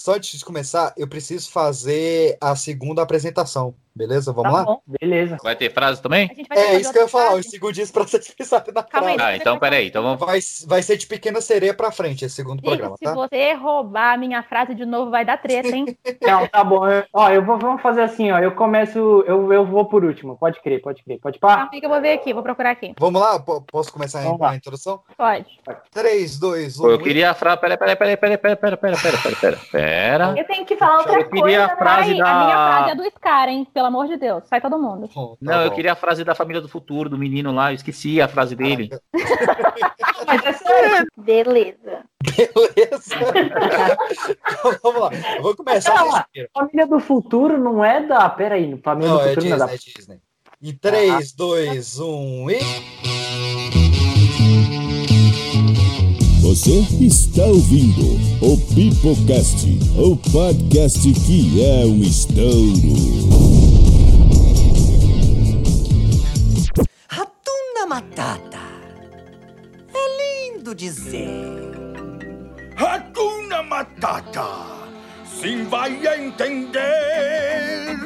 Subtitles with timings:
[0.00, 3.74] só antes de começar, eu preciso fazer a segunda apresentação.
[3.94, 4.32] Beleza?
[4.32, 4.64] Vamos Tá lá?
[4.64, 5.36] bom, beleza.
[5.42, 6.30] Vai ter frase também?
[6.50, 7.24] É isso que eu ia falar.
[7.26, 7.40] frase?
[7.40, 9.14] Os segundos pra vocês pensarem na Calma aí.
[9.16, 9.32] frase.
[9.32, 9.88] Ah, então peraí.
[9.88, 10.18] Então vamos.
[10.20, 13.12] Vai, vai ser de pequena sereia pra frente esse segundo Gente, programa, se tá?
[13.14, 15.96] você roubar a minha frase de novo, vai dar treta, hein?
[16.22, 16.86] Não, tá bom.
[16.88, 18.38] Eu- ó, eu vou vamos fazer assim, ó.
[18.38, 20.36] Eu começo, eu, eu vou por último.
[20.38, 21.18] Pode crer, pode crer.
[21.20, 21.56] Pode pá?
[21.56, 22.94] Calma aí que eu vou ver aqui, vou procurar aqui.
[22.98, 23.38] Vamos lá?
[23.38, 25.00] P- Posso começar Vamos a, introdução?
[25.16, 25.46] Pode.
[25.92, 26.82] 3, 2, 1.
[26.82, 27.60] Pô, eu queria a frase.
[27.60, 30.34] Pera, pera, pera, pera, pera, pera, pera, pera, pera.
[30.38, 31.64] Eu tenho que falar outra Eu queria coisa.
[31.72, 32.18] a frase né?
[32.18, 33.66] da- A minha frase é do Scar, hein?
[33.80, 34.44] Pelo amor de Deus.
[34.46, 35.08] Sai todo mundo.
[35.40, 37.72] Não, eu queria a frase da família do futuro, do menino lá.
[37.72, 38.90] Eu esqueci a frase dele.
[40.26, 41.06] Mas é sério.
[41.16, 42.04] Beleza.
[42.36, 43.16] Beleza?
[44.52, 45.10] Então, vamos lá.
[45.36, 46.50] Eu vou começar primeiro.
[46.52, 48.28] Família do Futuro não é da.
[48.28, 49.72] Pera aí, Família Não, do é Futuro não é da.
[49.72, 50.20] é Disney.
[50.62, 52.58] Em 3, 2, 1 e.
[56.42, 59.66] Você está ouvindo o Pipocast,
[59.96, 63.69] o podcast que é um estouro.
[67.90, 68.60] Matata.
[69.92, 71.50] É lindo dizer.
[72.76, 74.46] Hakuna Matata.
[75.24, 77.98] Sim vai entender.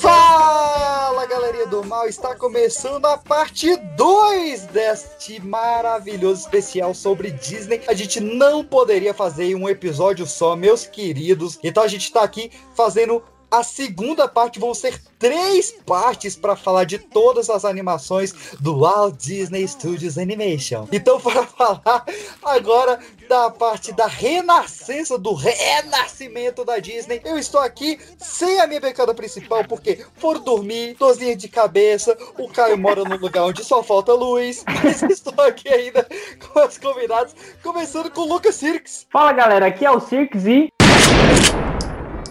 [0.00, 7.82] Fala galerinha do mal, está começando a parte 2 deste maravilhoso especial sobre Disney.
[7.86, 11.58] A gente não poderia fazer um episódio só, meus queridos.
[11.62, 14.58] Então a gente está aqui fazendo a segunda parte.
[14.58, 20.86] Vão ser três partes para falar de todas as animações do Walt Disney Studios Animation.
[20.92, 22.04] Então, para falar
[22.42, 27.20] agora da parte da renascença, do renascimento da Disney.
[27.24, 32.48] Eu estou aqui sem a minha becada principal, porque foram dormir, dorzinha de cabeça, o
[32.48, 36.06] Caio mora num lugar onde só falta luz, mas estou aqui ainda
[36.52, 39.06] com os convidados, começando com o Lucas Sirks.
[39.10, 40.75] Fala galera, aqui é o Cirques e.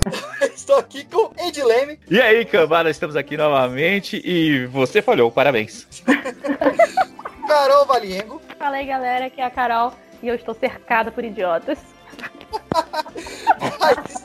[0.55, 5.87] Estou aqui com Ed Leme, E aí, cambada, estamos aqui novamente e você falhou, parabéns.
[7.47, 11.77] Carol Valiengo, Fala aí, galera, aqui é a Carol e eu estou cercada por idiotas.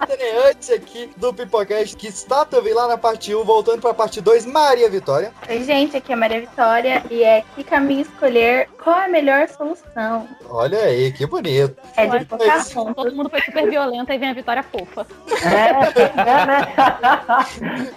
[0.00, 4.20] Estreante aqui do Pipocast, que está também lá na parte 1, voltando para a parte
[4.20, 5.32] 2, Maria Vitória.
[5.48, 9.08] Oi, gente, aqui é a Maria Vitória e é que caminho escolher qual é a
[9.08, 10.28] melhor solução.
[10.48, 11.76] Olha aí, que bonito.
[11.96, 12.94] É de Pocahontas.
[12.94, 15.06] Todo mundo foi super violento e vem a vitória fofa.
[15.42, 16.74] É, é, né?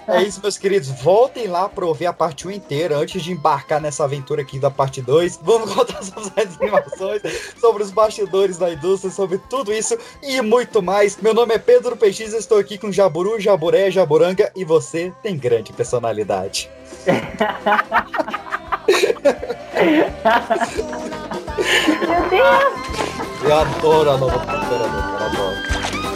[0.08, 0.90] É isso, meus queridos.
[0.90, 4.70] Voltem lá para ouvir a parte 1 inteira antes de embarcar nessa aventura aqui da
[4.70, 5.40] parte 2.
[5.42, 7.22] Vamos contar sobre as animações,
[7.60, 11.18] sobre os bastidores da indústria, sobre tudo isso e muito mais.
[11.18, 15.72] Meu nome é Pedro PX, estou aqui com Jaburu, Jaburé, Jaburanga e você tem grande
[15.74, 16.70] personalidade.
[22.10, 22.74] Meu Deus!
[23.44, 24.88] Eu adoro a nova cultura
[25.26, 25.58] adoro.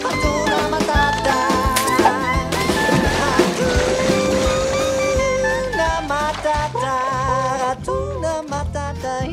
[0.05, 1.35] Hakuna Matata.
[6.07, 6.95] Matata.
[8.49, 9.27] Matata.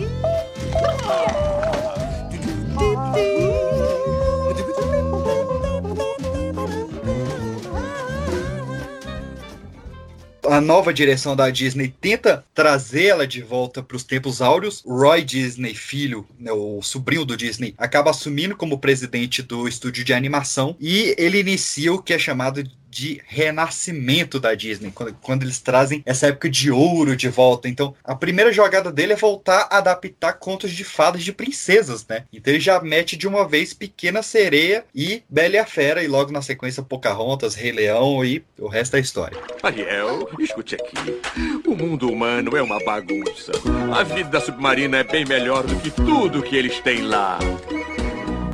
[10.47, 14.83] A nova direção da Disney tenta trazê-la de volta para os tempos áureos.
[14.87, 20.13] Roy Disney, filho, né, o sobrinho do Disney, acaba assumindo como presidente do estúdio de
[20.13, 22.63] animação e ele inicia o que é chamado
[22.95, 27.69] de renascimento da Disney, quando, quando eles trazem essa época de ouro de volta.
[27.69, 32.25] Então, a primeira jogada dele é voltar a adaptar contos de fadas de princesas, né?
[32.33, 36.07] Então ele já mete de uma vez Pequena Sereia e Bela e a Fera, e
[36.07, 39.37] logo na sequência Pocahontas, Rei Leão e o resto é história.
[39.61, 40.95] Ariel, escute aqui.
[41.67, 43.51] O mundo humano é uma bagunça.
[43.93, 47.39] A vida submarina é bem melhor do que tudo que eles têm lá.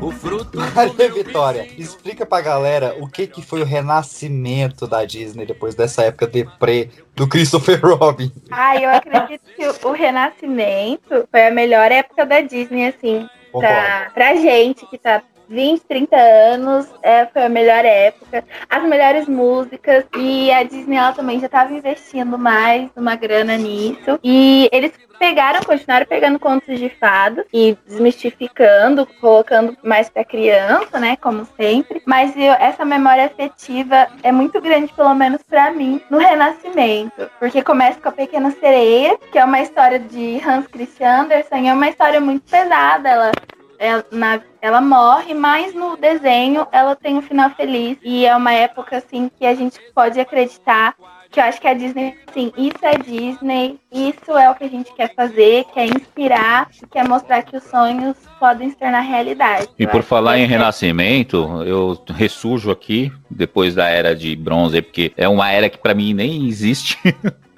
[0.01, 0.59] O fruto.
[0.75, 6.03] Maria Vitória, explica pra galera o que, que foi o renascimento da Disney depois dessa
[6.05, 8.33] época deprê do Christopher Robin.
[8.51, 14.35] Ai, eu acredito que o- Renascimento foi a melhor época da Disney, assim, pra, pra
[14.37, 20.51] gente que tá 20, 30 anos, é, foi a melhor época, as melhores músicas, e
[20.53, 24.19] a Disney ela também já estava investindo mais uma grana nisso.
[24.23, 31.17] E eles pegaram, continuaram pegando contos de fadas e desmistificando, colocando mais pra criança, né,
[31.17, 32.01] como sempre.
[32.07, 37.29] Mas eu- essa memória afetiva é muito grande, pelo menos pra mim, no Renascimento.
[37.39, 41.75] Porque começa com a Pequena Sereia, que é uma história de Hans Christian Andersen, é
[41.75, 43.09] uma história muito pesada.
[43.09, 43.33] Ela
[43.81, 47.97] ela, na- ela morre, mas no desenho ela tem um final feliz.
[48.05, 50.95] E é uma época assim que a gente pode acreditar
[51.33, 54.69] Que eu acho que a Disney, assim, isso é Disney, isso é o que a
[54.69, 59.69] gente quer fazer, quer inspirar, quer mostrar que os sonhos podem se tornar realidade.
[59.79, 65.13] E por falar em é- renascimento, eu ressurjo aqui depois da era de bronze, porque
[65.17, 66.99] é uma era que pra mim nem existe.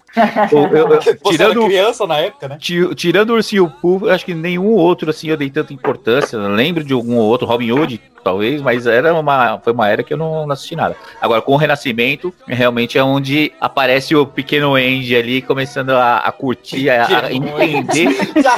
[0.52, 0.98] Eu- eu-
[1.30, 2.58] tirando, criança na época, né?
[2.60, 6.36] ti- tirando o Ursinho Pooh, acho que nenhum outro assim eu dei tanta importância.
[6.36, 10.12] Eu lembro de algum outro, Robin Hood, talvez, mas era uma, foi uma era que
[10.14, 10.96] eu não, não assisti nada.
[11.20, 16.32] Agora, com o Renascimento, realmente é onde aparece o pequeno Andy ali, começando a, a
[16.32, 18.08] curtir, a, a entender.
[18.42, 18.56] Já,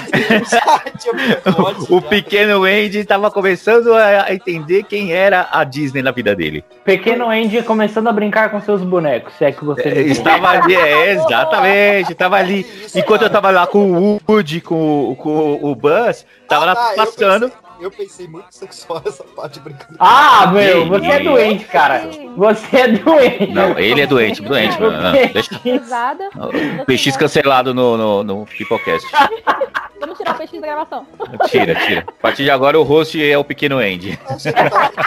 [0.54, 6.64] já O pequeno Andy estava começando a, entender quem era a Disney na vida dele.
[6.84, 9.88] Pequeno Andy começando a brincar com seus bonecos, se é que você.
[9.88, 12.66] É, estava ali, é, exatamente, estava ali.
[12.94, 13.40] Enquanto eu cara.
[13.42, 17.52] tava lá com o Woody, com, o- com o Buzz, tava Ah, lá eu passando.
[17.80, 19.96] Eu pensei muito sexual essa parte brincando.
[19.98, 22.08] Ah, meu, você é doente, cara.
[22.36, 23.46] Você é doente.
[23.52, 24.80] Não, ele é doente, doente.
[24.80, 25.60] Não, não, deixa.
[26.86, 29.06] PX cancelado no, no, no Pipocast.
[30.04, 31.06] Vamos tirar o peixe da gravação.
[31.48, 32.04] Tira, tira.
[32.06, 34.18] A partir de agora o host é o pequeno Andy.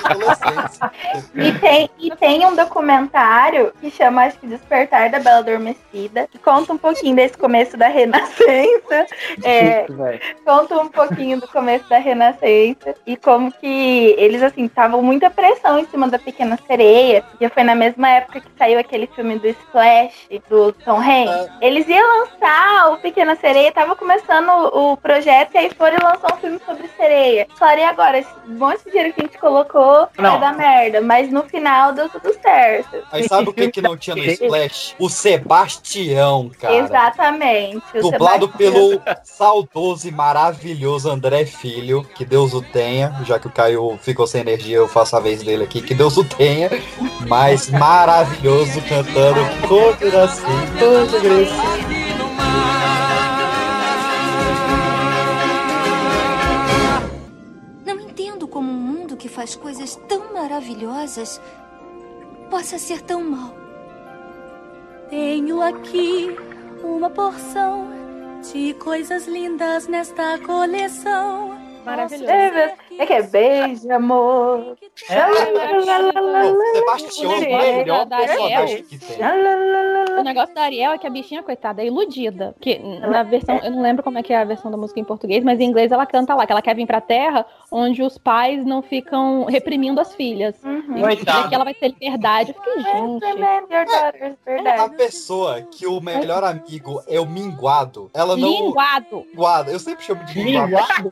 [0.03, 0.91] Adolescência.
[1.35, 6.39] E tem, e tem um documentário que chama, acho que Despertar da Bela Adormecida, que
[6.39, 9.05] conta um pouquinho desse começo da Renascença,
[9.43, 9.85] é,
[10.43, 15.77] conta um pouquinho do começo da Renascença e como que eles, assim, estavam muita pressão
[15.77, 19.47] em cima da Pequena Sereia, porque foi na mesma época que saiu aquele filme do
[19.47, 21.51] Splash, do Tom Hanks.
[21.61, 26.33] Eles iam lançar o Pequena Sereia, tava começando o, o projeto e aí foram lançar
[26.33, 27.47] um filme sobre sereia.
[27.77, 28.19] E agora?
[28.19, 30.39] Esse monte de dinheiro que a gente colocou vai Não.
[30.39, 32.97] dar merda, mas no final deu tudo certo.
[33.11, 34.95] Aí sabe o que, que não tinha no Splash?
[34.97, 36.75] O Sebastião, cara.
[36.75, 37.83] Exatamente.
[37.95, 38.71] o Dublado Sebastião.
[38.71, 44.25] pelo saudoso e maravilhoso André Filho, que Deus o tenha, já que o Caio ficou
[44.25, 46.69] sem energia, eu faço a vez dele aqui, que Deus o tenha,
[47.27, 51.97] mas maravilhoso cantando todo assim, todo agressivo.
[59.47, 61.41] Faz coisas tão maravilhosas
[62.49, 63.53] possa ser tão mau.
[65.09, 66.35] Tenho aqui
[66.83, 67.87] uma porção
[68.51, 71.57] de coisas lindas nesta coleção.
[71.85, 72.29] Maravilhoso.
[72.29, 74.75] É, é que é beijo, amor.
[74.75, 74.77] O
[76.73, 78.97] Sebastião é o que
[80.27, 82.53] negócio da Ariel é que a bichinha, coitada, é iludida.
[82.53, 85.03] Porque na versão, eu não lembro como é que é a versão da música em
[85.03, 88.17] português, mas em inglês ela canta lá, que ela quer vir pra terra onde os
[88.17, 90.55] pais não ficam reprimindo as filhas.
[90.63, 90.97] Uhum.
[90.97, 92.53] E aqui ela vai ter liberdade.
[92.55, 93.25] Eu fiquei, gente.
[93.25, 94.35] Remember your daughters,
[94.79, 98.49] A pessoa que o melhor amigo é o minguado, ela não.
[98.49, 99.25] Linguado.
[99.29, 101.09] Minguado, eu sempre chamo de minguado.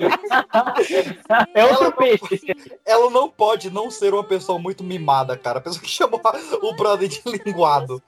[0.00, 1.15] Minguado?
[1.54, 2.54] É outro peixe.
[2.84, 5.58] Ela não pode não ser uma pessoa muito mimada, cara.
[5.58, 6.20] A pessoa que chamou
[6.62, 8.02] o brother de linguado.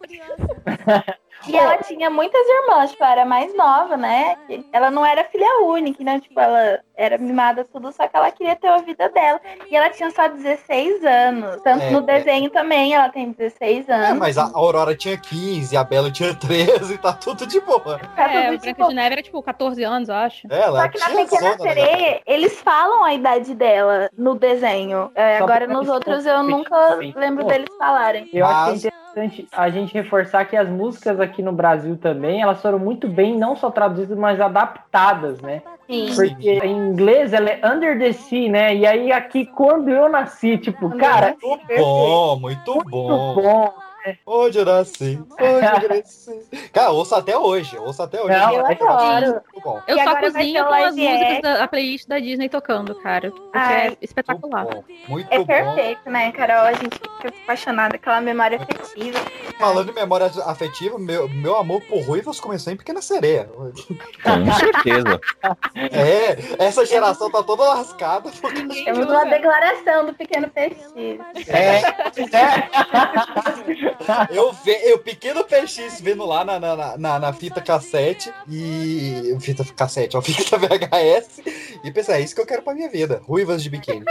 [1.47, 4.37] E ela tinha muitas irmãs, tipo, ela era mais nova, né?
[4.73, 6.21] Ela não era filha única, né?
[6.21, 9.41] Tipo, ela era mimada tudo, só que ela queria ter a vida dela.
[9.71, 11.63] E ela tinha só 16 anos.
[11.63, 12.03] Tanto É, no é.
[12.03, 14.19] desenho também, ela tem 16 É, anos.
[14.19, 18.01] mas a Aurora tinha 15, a Bela tinha 13, tá tudo de boa.
[18.17, 20.47] Tá É, tudo o de Branca de Neve era tipo 14 anos, eu acho.
[20.51, 21.57] Ela Só que na Pequena né?
[21.59, 25.13] Sereia, eles falam a idade dela no desenho.
[25.15, 27.19] É, agora nos outros eu nunca Pô.
[27.19, 28.29] lembro deles falarem.
[28.33, 31.97] Eu acho Mas- que é interessante a gente reforçar que as músicas aqui no Brasil
[31.97, 35.63] também, elas foram muito bem, não só traduzidas, mas adaptadas, né?
[35.89, 36.15] Sim.
[36.15, 38.77] Porque em inglês ela é Under the Sea, né?
[38.77, 43.35] E aí aqui, quando eu nasci, tipo, cara, Muito bom, muito muito bom.
[43.35, 43.88] bom.
[44.27, 46.69] Onde eu nasci, onde eu cresci.
[46.73, 48.37] Cara, ouço até hoje, ouço até hoje.
[48.39, 49.27] Não, Eu é adoro.
[49.33, 49.83] Muito bom.
[49.87, 53.31] Eu E só cozinho com as músicas da playlist da Disney tocando, cara.
[53.31, 54.65] Porque Ai, é Muito espetacular.
[54.65, 54.85] bom.
[55.09, 55.47] Muito É bom.
[55.47, 56.65] perfeito, né, Carol?
[56.67, 59.19] A gente fica apaixonada, aquela memória afetiva.
[59.59, 63.49] Falando em memória afetiva, meu, meu amor por ruivas começou em Pequena Sereia.
[63.55, 63.73] Com
[64.59, 65.21] certeza.
[65.91, 68.31] É, essa geração tá toda lascada.
[68.41, 70.77] porque- Temos uma declaração do Pequeno Peixe.
[71.49, 71.81] É,
[72.37, 73.98] é.
[74.31, 79.37] Eu, ve, eu pequeno PX vendo lá na, na, na, na fita cassete e.
[79.41, 81.41] Fita cassete, ó, fita VHS.
[81.85, 83.21] E pensei, é isso que eu quero pra minha vida.
[83.25, 84.05] Ruivas de biquíni.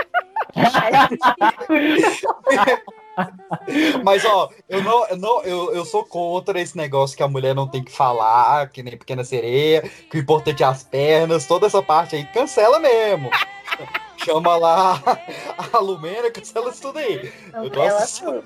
[4.04, 7.56] Mas, ó, eu não, eu não eu, eu sou contra esse negócio que a mulher
[7.56, 11.66] não tem que falar, que nem pequena sereia, que o importante é as pernas, toda
[11.66, 13.30] essa parte aí, cancela mesmo.
[14.18, 15.02] Chama lá
[15.74, 17.32] a Lumena, cancela isso tudo aí.
[17.54, 18.44] Eu tô Ela assistindo.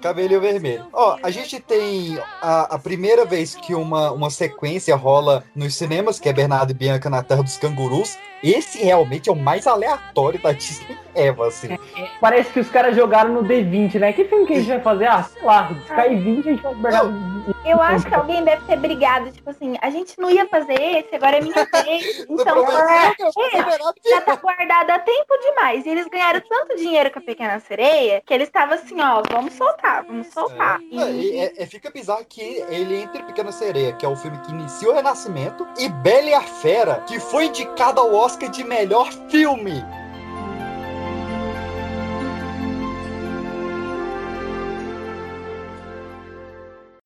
[0.00, 0.86] Cabelinho vermelho.
[0.92, 6.18] Ó, a gente tem a, a primeira vez que uma, uma sequência rola nos cinemas,
[6.18, 8.16] que é Bernardo e Bianca na Terra dos Cangurus.
[8.42, 11.78] Esse realmente é o mais aleatório da Disney Eva, assim.
[12.20, 14.12] Parece que os caras jogaram no D20, né?
[14.12, 15.06] Que filme que a gente vai fazer?
[15.06, 17.34] Ah, sei lá, Sky 20 a gente vai Bernardo.
[17.64, 21.14] Eu acho que alguém deve ter brigado, tipo assim, a gente não ia fazer esse,
[21.14, 22.24] agora é minha vez.
[22.34, 25.86] Então, é, é, já tá guardado há tempo demais.
[25.86, 29.54] E eles ganharam tanto dinheiro com a Pequena Sereia que eles estavam assim, ó, vamos
[29.54, 30.80] soltar, vamos soltar.
[30.92, 34.38] É, e é- é- fica bizarro que ele entre Pequena Sereia, que é o filme
[34.38, 38.64] que inicia o Renascimento, e Bela e a Fera, que foi indicado ao Oscar de
[38.64, 39.84] melhor filme.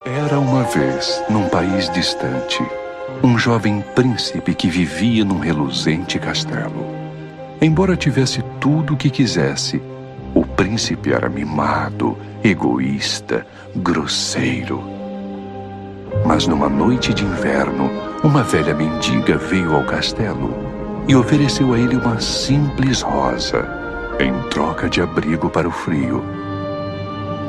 [0.04, 2.62] Era uma vez, num país distante,
[3.22, 6.97] um jovem príncipe que vivia num reluzente castelo.
[7.60, 9.82] Embora tivesse tudo o que quisesse,
[10.32, 14.80] o príncipe era mimado, egoísta, grosseiro.
[16.24, 17.90] Mas numa noite de inverno,
[18.22, 20.54] uma velha mendiga veio ao castelo
[21.08, 23.66] e ofereceu a ele uma simples rosa
[24.20, 26.22] em troca de abrigo para o frio.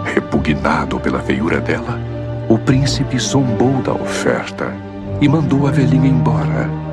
[0.05, 1.99] Repugnado pela feiura dela,
[2.47, 4.73] o príncipe zombou da oferta
[5.21, 6.88] e mandou a velhinha embora.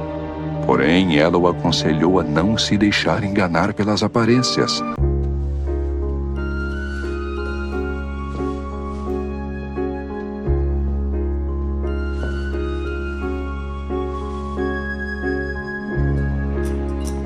[0.66, 4.82] Porém, ela o aconselhou a não se deixar enganar pelas aparências.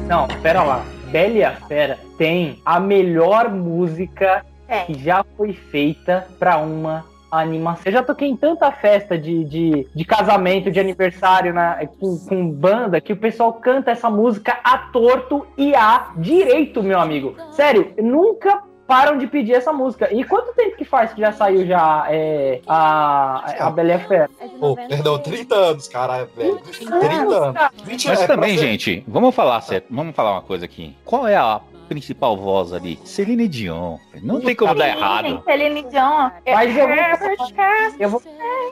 [0.06, 0.85] Não, pera lá.
[1.11, 4.85] Bela e a Fera tem a melhor música É.
[4.85, 7.83] que já foi feita pra uma animação.
[7.87, 12.51] Eu já toquei em tanta festa de, de, de casamento, de aniversário na, com, com
[12.51, 17.35] banda, que o pessoal canta essa música a torto e a direito, meu amigo.
[17.53, 20.13] Sério, nunca param de pedir essa música.
[20.13, 23.99] E quanto tempo que faz que já saiu já é, a, a Bela e a
[24.01, 24.31] Fera?
[24.41, 24.89] É Pô, 90.
[24.89, 26.59] perdão, 30 anos, caralho, velho.
[26.59, 26.97] 30
[27.37, 27.71] anos.
[27.85, 30.97] 20 Mas é, também, pra ser- gente, vamos falar certo, vamos falar uma coisa aqui.
[31.05, 31.61] Qual é a
[31.94, 33.00] principal voz ali?
[33.04, 33.99] Celine Dion.
[34.23, 35.42] Não tem como dar errado.
[35.44, 36.30] Celine Dion.
[36.47, 37.97] Mas eu vou- Herbert Castro.
[37.99, 38.23] Eu vou,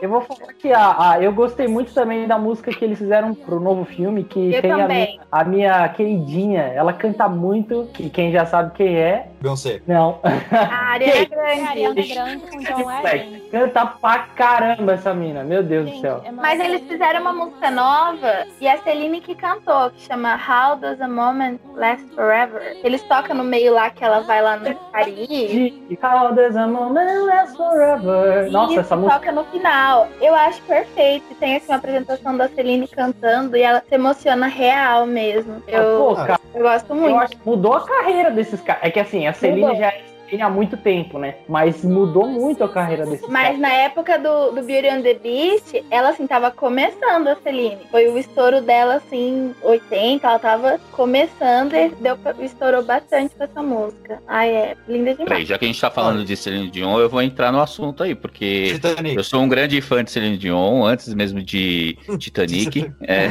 [0.01, 3.35] eu vou falar que a, a- eu gostei muito também da música que eles fizeram
[3.35, 6.63] pro novo filme, que Eu tem a minha, a minha queridinha.
[6.63, 9.27] Ela canta muito, que quem já sabe quem é.
[9.41, 9.83] Beyoncé.
[9.87, 10.21] Não.
[10.53, 11.61] A Ariana Grande.
[11.69, 13.41] Ariana Grande com John Legend.
[13.51, 16.21] Canta pra caramba essa mina, meu Deus do Gente, céu.
[16.25, 20.77] é Mas eles fizeram uma música nova e a Celine que cantou, que chama How
[20.77, 22.77] Does a Moment Last Forever.
[22.85, 25.27] Eles tocam no meio lá que ela vai lá no Paris.
[25.29, 28.51] De How does a moment last forever?
[28.51, 29.19] Nossa, Isso, essa música.
[29.19, 30.09] toca no final.
[30.21, 31.35] Eu acho perfeito.
[31.41, 35.63] Tem assim uma apresentação da Celine cantando e ela se emociona real mesmo.
[35.67, 37.17] Eu, Pô, cara, eu gosto eu muito.
[37.19, 38.83] acho que mudou a carreira desses caras.
[38.85, 39.77] É que assim, a Celine Mudou.
[39.77, 41.37] já é Celine há muito tempo, né?
[41.49, 45.83] Mas mudou muito a carreira desses Mas na época do, do Beauty and the Beast,
[45.91, 47.79] ela assim tava começando a Celine.
[47.91, 53.45] Foi o estouro dela assim, 80, ela tava começando e deu, pra- estourou bastante com
[53.45, 54.23] essa música.
[54.27, 55.49] Ai, é linda Peraí, demais.
[55.49, 58.15] já que a gente tá falando de Celine Dion, eu vou entrar no assunto aí,
[58.15, 59.17] porque Titanic.
[59.17, 62.91] eu sou um grande fã de Celine Dion, antes mesmo de Titanic.
[63.03, 63.29] É.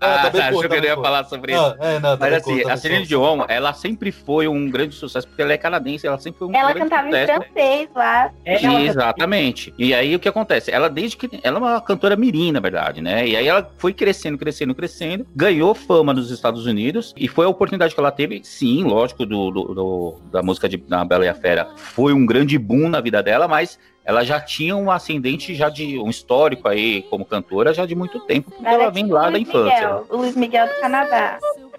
[0.00, 1.60] Ah, também Achou que eu não ia falar sobre isso.
[1.60, 3.06] Não, é, não, Mas assim, a Celine.
[3.06, 6.54] Dion, ela sempre foi um grande sucesso, porque ela é canadense, ela sempre foi um
[6.54, 7.32] Ela cantava em sucesso.
[7.42, 8.30] francês lá.
[8.44, 9.74] É, Exatamente.
[9.78, 10.70] E aí o que acontece?
[10.70, 13.26] Ela desde que ela é uma cantora mirim, na verdade, né?
[13.26, 17.48] E aí ela foi crescendo, crescendo, crescendo, ganhou fama nos Estados Unidos e foi a
[17.48, 21.28] oportunidade que ela teve, sim, lógico, do, do- do- da música de da Bela e
[21.28, 25.54] a Fera, foi um grande boom na vida dela, mas ela já tinha um ascendente
[25.54, 29.06] já de um histórico aí como cantora já de muito tempo, porque ela é vem
[29.06, 29.74] lá o da Luiz infância.
[29.74, 31.38] Miguel, o Luiz Miguel do Canadá.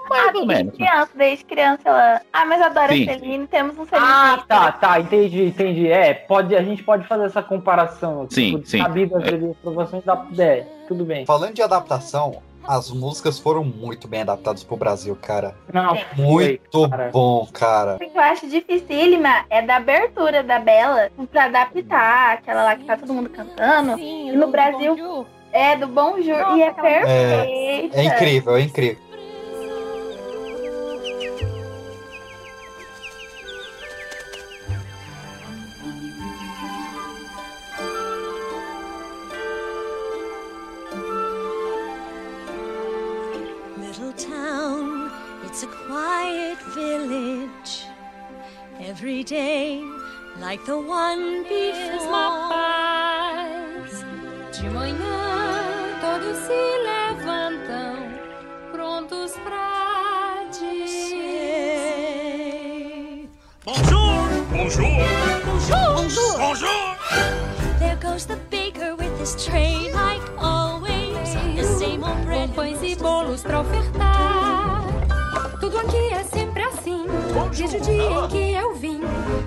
[0.10, 0.76] Mais ah, ou desde menos.
[0.76, 2.22] criança, desde criança ela.
[2.34, 3.06] Ah, mas adora Sim.
[3.06, 4.08] Celine, temos um Celine.
[4.10, 5.92] Ah, tá, tá, entendi, entendi.
[5.92, 8.28] É, pode, a gente pode fazer essa comparação.
[8.30, 8.80] Sim, tipo, sim.
[8.82, 9.32] Sabidas É.
[9.38, 10.26] de aprovações da.
[10.38, 11.26] É, tudo bem.
[11.26, 15.56] Falando de adaptação, as músicas foram muito bem adaptadas pro Brasil, cara.
[15.74, 15.98] Não.
[16.18, 17.10] Muito foi, cara.
[17.12, 17.96] bom, cara.
[17.96, 22.84] O que eu acho dificílima é da abertura da Bela pra adaptar aquela lá que
[22.86, 23.96] tá todo mundo cantando.
[23.96, 25.26] Sim, E no do Brasil- Bonjour.
[25.52, 27.98] É do Bonjour Nossa, e é aquela- perfeita.
[28.00, 29.09] É incrível, é incrível.
[46.00, 47.74] Quiet village.
[48.80, 49.84] Every day,
[50.40, 52.54] like the one before.
[54.54, 57.98] De manhã todos se levantam,
[58.72, 61.10] prontos pra dizer.
[63.66, 64.24] Bonjour!
[64.52, 65.00] Bonjour!
[65.46, 66.34] Bonjour!
[66.46, 66.96] Bonjour!
[67.80, 71.34] There goes the baker with his tray, like always.
[71.58, 72.50] The same old bread.
[72.56, 74.39] Pães e bolos pra ofertar.
[75.70, 77.06] Tudo aqui é sempre assim.
[77.56, 79.02] Desde o dia em que eu vim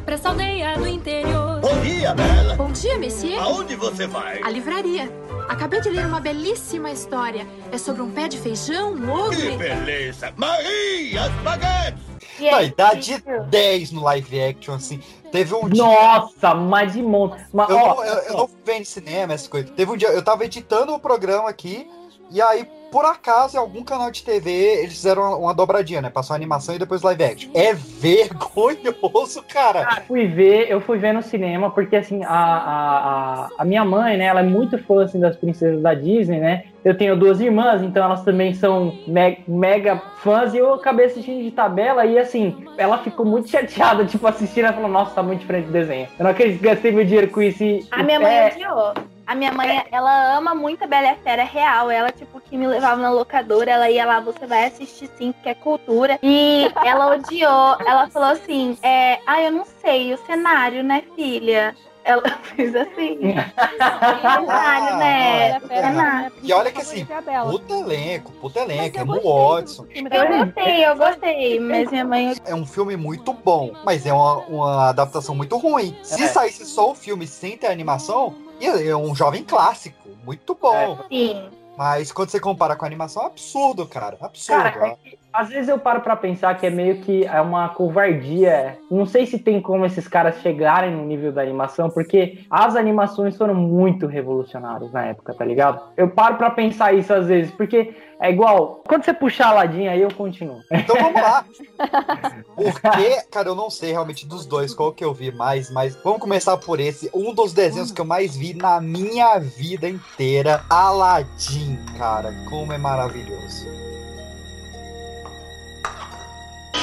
[0.05, 1.59] pra essa aldeia do interior.
[1.61, 2.55] Bom dia, Bela!
[2.55, 3.41] Bom dia, Monsieur.
[3.41, 4.41] Aonde você vai?
[4.41, 5.11] A livraria.
[5.49, 7.45] Acabei de ler uma belíssima história.
[7.73, 10.33] É sobre um pé de feijão, um ogro Que beleza!
[10.37, 12.00] Marie, as baguetes!
[12.38, 15.00] Não, e dá de 10 no live action, assim.
[15.33, 15.83] Teve um dia.
[15.83, 17.45] Nossa, mas de monte.
[17.52, 19.73] Mas, Eu, ó, não, eu, eu não vendo cinema, essas coisas.
[19.73, 21.85] Teve um dia, eu tava editando o programa aqui,
[22.33, 26.11] e aí, por acaso, em algum canal de TV, eles fizeram uma, dobradinha, né?
[26.11, 27.51] Passou a animação e depois live action.
[27.55, 29.87] É vergonhoso, cara.
[29.89, 33.85] Ah, fui ver, eu fui ver no cinema, porque assim, a, a, a, a minha
[33.85, 36.65] mãe, né, ela é muito fã assim, das princesas da Disney, né?
[36.85, 41.43] Eu tenho duas irmãs, então elas também são me- mega fãs, e eu acabei assistindo
[41.43, 45.41] de tabela, e assim, ela ficou muito chateada, tipo, assistindo, ela falou, nossa, tá muito
[45.41, 46.09] diferente do desenho.
[46.19, 47.87] Eu não acredito que gastei meu dinheiro com isso e.
[47.91, 49.12] A minha mãe é, odiou.
[49.26, 51.91] A minha mãe, ela ama muito a Bela e a Fera real.
[51.91, 55.49] Ela, tipo, que me levava na locadora, ela ia lá, você vai assistir sim, porque
[55.49, 56.19] é cultura.
[56.23, 57.76] E ela odiou.
[57.87, 61.75] Ela falou assim: é, ah, eu não sei, o cenário, né, filha?
[62.05, 63.19] Ela fez assim.
[63.79, 65.61] cenário, né?
[65.61, 66.33] Cenário.
[66.43, 67.07] E olha que assim,
[67.50, 69.87] puta elenco, puta elenco, é no Watson.
[69.95, 72.35] Eu gostei, eu gostei, mas minha mãe.
[72.45, 75.97] É um filme muito bom, mas é uma, uma adaptação muito ruim.
[76.02, 76.26] Se É.
[76.26, 80.99] saísse só o filme sem ter animação, ia- é um jovem clássico, muito bom.
[81.09, 81.49] Sim.
[81.76, 84.16] Mas quando você compara com a animação, é absurdo, cara.
[84.21, 84.62] Absurdo.
[84.62, 87.69] Cara, é que, às vezes eu paro pra pensar que é meio que é uma
[87.71, 88.79] covardia.
[88.91, 93.37] Não sei se tem como esses caras chegarem no nível da animação, porque as animações
[93.37, 95.81] foram muito revolucionárias na época, tá ligado?
[95.97, 99.91] Eu paro pra pensar isso às vezes, porque é igual, quando você puxar a ladinha
[99.91, 100.61] aí eu continuo.
[100.71, 101.45] Então vamos lá.
[102.55, 106.21] Porque, cara, eu não sei realmente dos dois qual que eu vi mais, mas vamos
[106.21, 107.11] começar por esse.
[107.12, 112.33] Um dos desenhos que eu mais vi na minha vida inteira, Aladdin, cara.
[112.49, 113.92] Como é maravilhoso.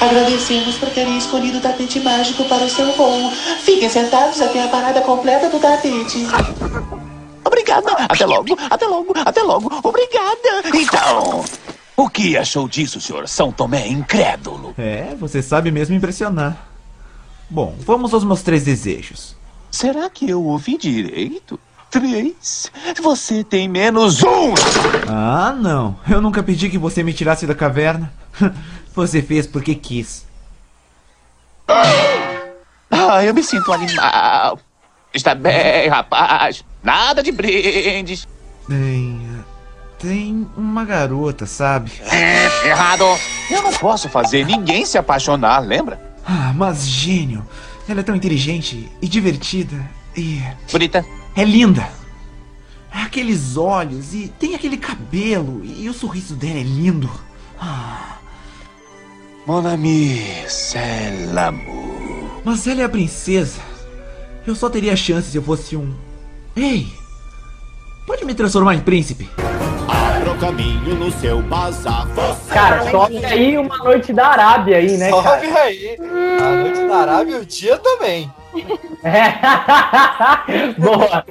[0.00, 3.30] Agradecemos por terem escolhido o tapete mágico para o seu voo.
[3.62, 6.26] Fiquem sentados até a parada completa do tapete.
[7.44, 7.92] Obrigada.
[8.08, 9.70] Até logo, até logo, até logo.
[9.82, 10.62] Obrigada.
[10.74, 11.44] Então,
[11.96, 14.74] o que achou disso, senhor São Tomé incrédulo?
[14.78, 16.66] É, você sabe mesmo impressionar.
[17.48, 19.36] Bom, vamos aos meus três desejos.
[19.70, 21.60] Será que eu ouvi direito?
[21.90, 22.70] Três?
[23.02, 24.54] Você tem menos um!
[25.08, 25.96] Ah, não.
[26.08, 28.12] Eu nunca pedi que você me tirasse da caverna.
[28.94, 30.26] Você fez porque quis.
[32.90, 34.58] Ah, eu me sinto um animal.
[35.14, 36.64] Está bem, rapaz.
[36.82, 38.26] Nada de brindes.
[38.68, 39.20] Tem.
[39.98, 41.92] Tem uma garota, sabe?
[42.10, 43.04] É, errado.
[43.50, 46.00] Eu não posso fazer ninguém se apaixonar, lembra?
[46.24, 47.46] Ah, mas gênio.
[47.88, 49.76] Ela é tão inteligente e divertida
[50.16, 50.40] e.
[50.70, 51.04] Bonita.
[51.36, 51.88] É linda.
[52.90, 57.10] Aqueles olhos e tem aquele cabelo e o sorriso dela é lindo.
[57.60, 58.16] Ah,
[59.50, 62.40] Mon ami, c'est l'amour.
[62.44, 63.58] mas ela é a princesa.
[64.46, 65.92] Eu só teria chance se eu fosse um.
[66.56, 66.86] Ei!
[68.06, 69.28] Pode me transformar em príncipe?
[69.88, 72.06] Abra o caminho no seu bazar.
[72.14, 75.62] Você Cara, sobe aí uma noite da Arábia aí, né, Sobe cara?
[75.64, 75.96] aí.
[75.98, 78.32] A noite da Arábia e o dia também.
[80.78, 81.24] Boa.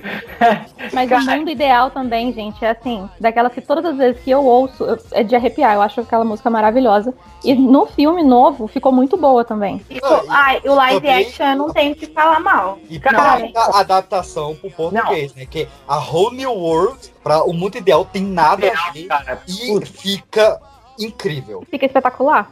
[0.94, 4.44] Mas o mundo ideal também, gente, é assim, daquelas que todas as vezes que eu
[4.44, 7.14] ouço, eu- é de arrepiar, eu acho aquela música maravilhosa.
[7.44, 9.78] E no filme novo ficou muito boa também.
[9.90, 12.80] Tipo, ai, o live também- action eu não tenho o que falar mal.
[12.90, 15.46] E pra a adaptação pro português, né?
[15.46, 19.08] Que a Whole New World, pra o mundo ideal, tem nada a ver
[19.48, 20.60] e fica
[21.00, 21.64] incrível.
[21.70, 22.50] Fica espetacular.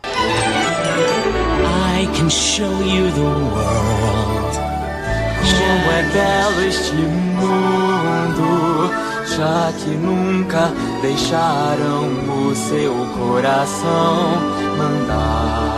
[2.00, 4.27] I can show you the world.
[5.54, 8.92] Como é belo este mundo,
[9.36, 12.08] já que nunca deixaram
[12.50, 15.78] o seu coração mandar.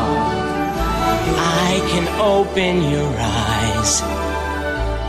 [1.72, 4.02] I can open your eyes,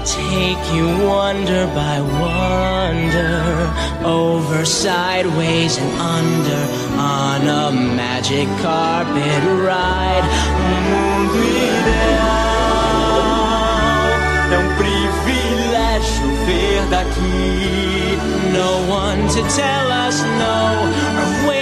[0.04, 3.72] take you wonder by wonder,
[4.04, 6.68] over, sideways and under,
[6.98, 10.24] on a magic carpet ride.
[10.60, 12.39] Um mundo ideal.
[18.52, 21.59] No one to tell us no,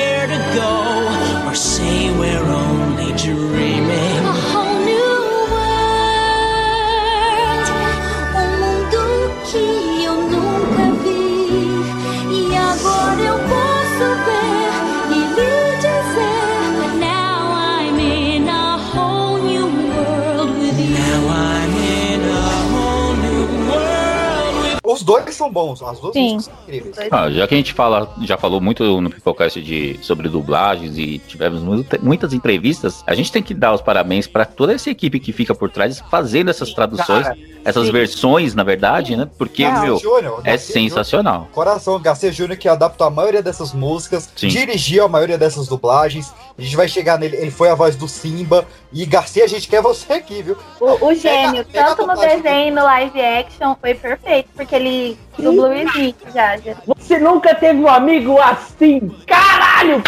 [25.09, 26.35] dois são bons, as duas Sim.
[26.35, 26.97] músicas são incríveis.
[27.11, 31.19] Ah, já que a gente fala, já falou muito no Pipocast de sobre dublagens e
[31.19, 35.19] tivemos muita- muitas entrevistas, a gente tem que dar os parabéns para toda essa equipe
[35.19, 37.93] que fica por trás fazendo essas traduções, Cara, essas sim.
[37.93, 39.29] versões, na verdade, né?
[39.37, 41.49] Porque, Garcia meu, Júnior, é Garcia sensacional.
[41.53, 44.49] Coração, Garcia Júnior que adaptou a maioria dessas músicas, Sim.
[44.49, 46.33] dirigiu a maioria dessas dublagens.
[46.59, 48.67] A gente vai chegar nele, ele foi a voz do Simba.
[48.93, 50.57] E Garcia, a gente quer você aqui, viu?
[50.81, 55.19] O, o gênio, pega tanto no desenho e no live action, foi perfeito, porque ele
[55.39, 56.57] dublou o Smith já.
[56.57, 56.75] já.
[56.87, 59.09] Você nunca teve um amigo assim?
[59.27, 60.03] Caralho!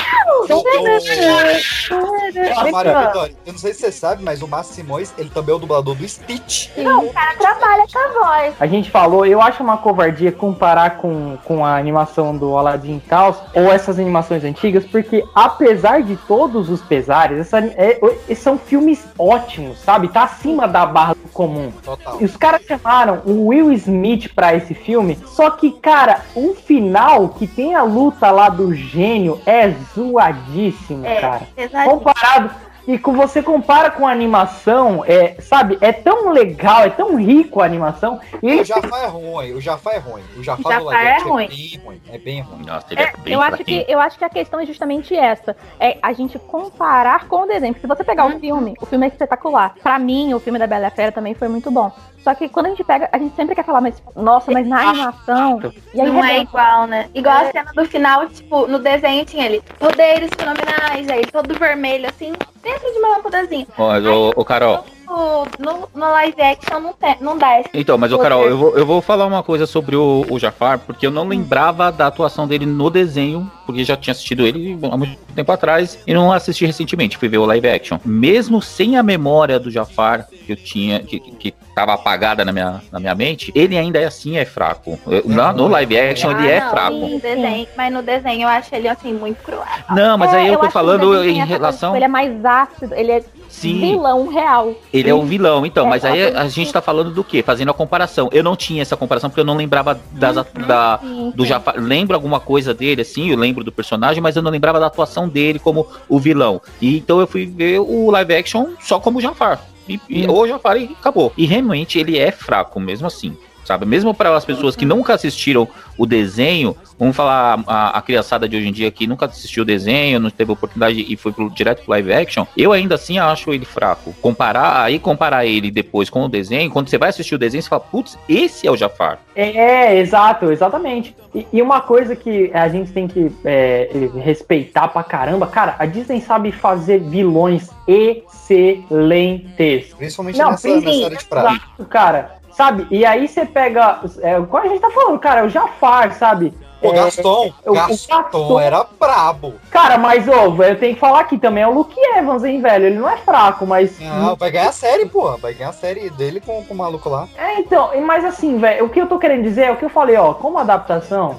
[2.65, 5.59] Vitória, eu não sei se você sabe, mas o Márcio Simões, ele também é o
[5.59, 6.71] dublador do Stitch.
[6.77, 8.55] Não, o cara trabalha com a voz.
[8.61, 13.01] A gente falou, eu acho uma covardia comparar com, com a animação do Aladdin e
[13.09, 18.59] tal, ou essas animações antigas, porque apesar de todos os pesares, essa, é- é- são
[18.59, 20.09] filmes ótimos, sabe?
[20.09, 21.71] Tá acima da barra do comum.
[21.83, 22.17] Total.
[22.21, 27.29] E os caras chamaram o Will Smith pra esse filme, só que, cara, o final
[27.31, 31.43] que tem a luta lá do gênio é zoadíssimo, É, cara.
[31.55, 31.99] pesadinho.
[31.99, 32.51] Comparado.
[32.91, 37.61] E com você compara com a animação, é, sabe, é tão legal, é tão rico
[37.61, 38.19] a animação.
[38.43, 40.23] E O ele Jafar é ruim, o Jafar é ruim.
[40.37, 41.47] O Jafar, Jafar do live é ruim.
[41.47, 42.03] bem ruim.
[42.11, 42.67] É bem ruim.
[42.67, 45.57] Nossa, ele é, bem Eu acho, que, eu acho que a questão é justamente essa.
[45.79, 47.73] É a gente comparar com o desenho.
[47.73, 49.73] Porque se você pegar o filme, o filme é espetacular.
[49.81, 51.93] Pra mim, o filme da Bela e a Fera também foi muito bom.
[52.23, 54.91] Só que quando a gente pega, a gente sempre quer falar, mas, nossa, mas na
[54.91, 55.61] animação.
[55.95, 57.09] E aí não é igual, né?
[57.15, 62.09] Igual a cena do final, tipo, no desenho tinha ele poderes fenomenais, aí todo vermelho,
[62.09, 63.67] assim, dentro de uma lâmpadazinha.
[63.77, 68.13] Mas, ô, ô, Carol, No, no, no live action não, tem, não dá Então, mas,
[68.13, 71.11] ô, Carol, eu vou, eu vou falar uma coisa sobre o, o Jafar, porque eu
[71.11, 75.51] não lembrava da atuação dele no desenho, porque já tinha assistido ele há muito tempo
[75.51, 77.99] atrás e não assisti recentemente, fui ver o live action.
[78.05, 82.83] Mesmo sem a memória do Jafar que eu tinha, que, que tava apagada na minha,
[82.93, 84.99] na minha mente, ele ainda é assim, é fraco.
[85.07, 86.93] Eu- na- no live action ele Ah, é não, fraco.
[86.97, 89.65] no desenho, mas no desenho eu acho ele, assim, muito cruel.
[89.91, 91.91] Não, mas aí eu tô que o falando em coisa, relação.
[91.91, 93.81] tipo, Ele é mais ácido, ele é Sim.
[93.81, 94.75] vilão real.
[94.93, 97.43] Ele é o vilão, então, É, mas aí a gente tá falando do quê?
[97.43, 98.29] Fazendo a comparação.
[98.31, 101.49] Eu não tinha essa comparação porque eu não lembrava das, da, sim, do sim.
[101.49, 101.75] Jafar.
[101.79, 105.27] Lembro alguma coisa dele, assim, eu lembro do personagem, mas eu não lembrava da atuação
[105.29, 106.61] dele como o vilão.
[106.81, 109.61] E então eu fui ver o live action só como Jafar.
[109.89, 111.33] E, e o Jafar e acabou.
[111.37, 113.37] E realmente ele é fraco, mesmo assim.
[113.71, 113.87] Sabe?
[113.87, 118.57] Mesmo para as pessoas que nunca assistiram o desenho, vamos falar a, a criançada de
[118.57, 121.85] hoje em dia que nunca assistiu o desenho, não teve oportunidade e foi pro, direto
[121.85, 124.13] pro live action, eu ainda assim acho ele fraco.
[124.21, 127.69] Comparar, aí comparar ele depois com o desenho, quando você vai assistir o desenho, você
[127.69, 129.21] fala, putz, esse é o Jafar.
[129.37, 131.15] É, exato, exatamente.
[131.33, 135.87] E, e uma coisa que a gente tem que é, respeitar pra caramba, cara, a
[135.87, 139.95] Disney sabe fazer vilões excelentes.
[139.95, 141.53] Principalmente Não, nessa, nessa área de prata.
[141.53, 142.40] Exato, cara.
[142.61, 142.87] Sabe?
[142.91, 144.01] E aí você pega.
[144.21, 145.47] É, qual a gente tá falando, cara?
[145.47, 146.53] O Jafar, sabe?
[146.83, 149.55] O É, Gaston, o- o Gaston era brabo.
[149.71, 152.85] Cara, mas, ô, eu tenho que falar aqui também, é o Luke Evans, hein, velho?
[152.87, 153.99] Ele não é fraco, mas.
[153.99, 155.39] Não, vai ganhar a série, porra.
[155.39, 157.27] Vai ganhar a série dele com, com o maluco lá.
[157.39, 159.91] É, então, mas assim, velho, o que eu tô querendo dizer é o que eu
[159.91, 161.37] falei, ó, como adaptação,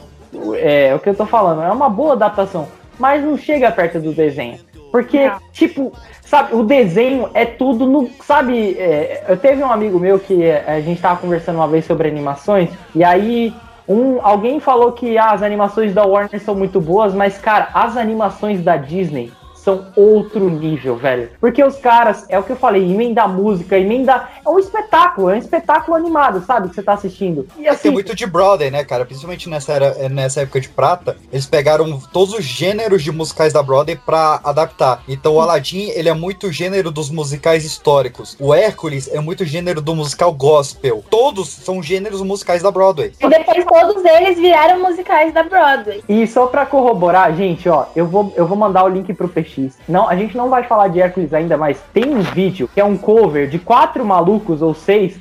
[0.57, 4.11] é o que eu tô falando, é uma boa adaptação, mas não chega perto do
[4.11, 4.59] desenho.
[4.91, 8.09] Porque, tipo, sabe, o desenho é tudo no.
[8.23, 11.85] Sabe, é, eu teve um amigo meu que é, a gente tava conversando uma vez
[11.85, 13.53] sobre animações, e aí.
[13.89, 17.97] Um, alguém falou que ah, as animações da Warner são muito boas, mas, cara, as
[17.97, 21.29] animações da Disney são outro nível, velho.
[21.39, 24.27] Porque os caras, é o que eu falei, emenda música, emenda.
[24.45, 26.69] É um espetáculo, é um espetáculo animado, sabe?
[26.69, 27.47] Que você tá assistindo.
[27.57, 29.05] E Tem muito de Broadway, né, cara?
[29.05, 33.61] Principalmente nessa, era, nessa época de prata, eles pegaram todos os gêneros de musicais da
[33.61, 35.03] Broadway pra adaptar.
[35.07, 38.35] Então o Aladdin, ele é muito gênero dos musicais históricos.
[38.39, 41.03] O Hércules é muito gênero do musical gospel.
[41.09, 43.13] Todos são gêneros musicais da Broadway.
[43.19, 46.03] E depois todos eles viraram musicais da Broadway.
[46.07, 49.77] E só pra corroborar, gente, ó, eu vou, eu vou mandar o link pro PX.
[49.87, 52.85] Não, a gente não vai falar de Hércules ainda, mas tem um vídeo que é
[52.85, 55.19] um cover de quatro malucos ou seis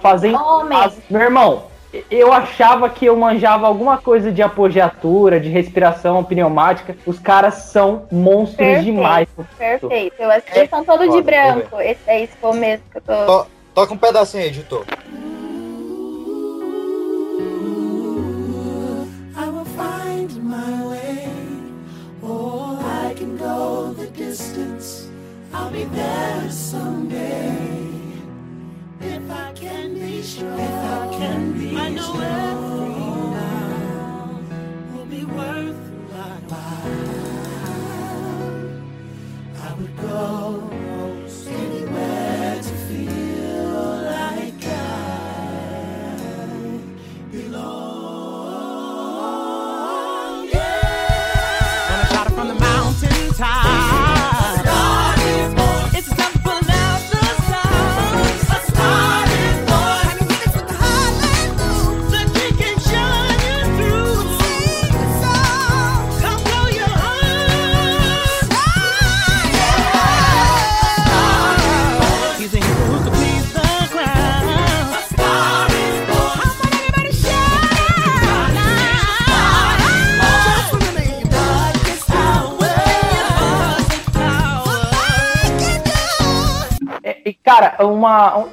[0.00, 0.38] fazendo.
[0.72, 1.64] as- Meu irmão,
[2.10, 6.96] eu achava que eu manjava alguma coisa de apogeatura, de respiração pneumática.
[7.06, 9.28] Os caras são monstros Perfeito, demais.
[9.58, 10.16] Perfeito.
[10.18, 11.80] Eu assisti, eles são todos de branco.
[11.80, 13.26] Esse é esse foi o mesmo que eu tô.
[13.26, 14.84] To- toca um pedacinho aí, editor.
[19.40, 20.87] I will find my
[23.48, 25.08] go the distance.
[25.52, 27.56] I'll be there someday.
[29.00, 32.12] If I can be sure, if I can be I know
[32.48, 32.92] every
[33.38, 34.40] now
[34.92, 35.82] will be worth
[36.24, 36.98] a while.
[39.66, 41.07] I would go
[87.48, 88.44] Cara, uma.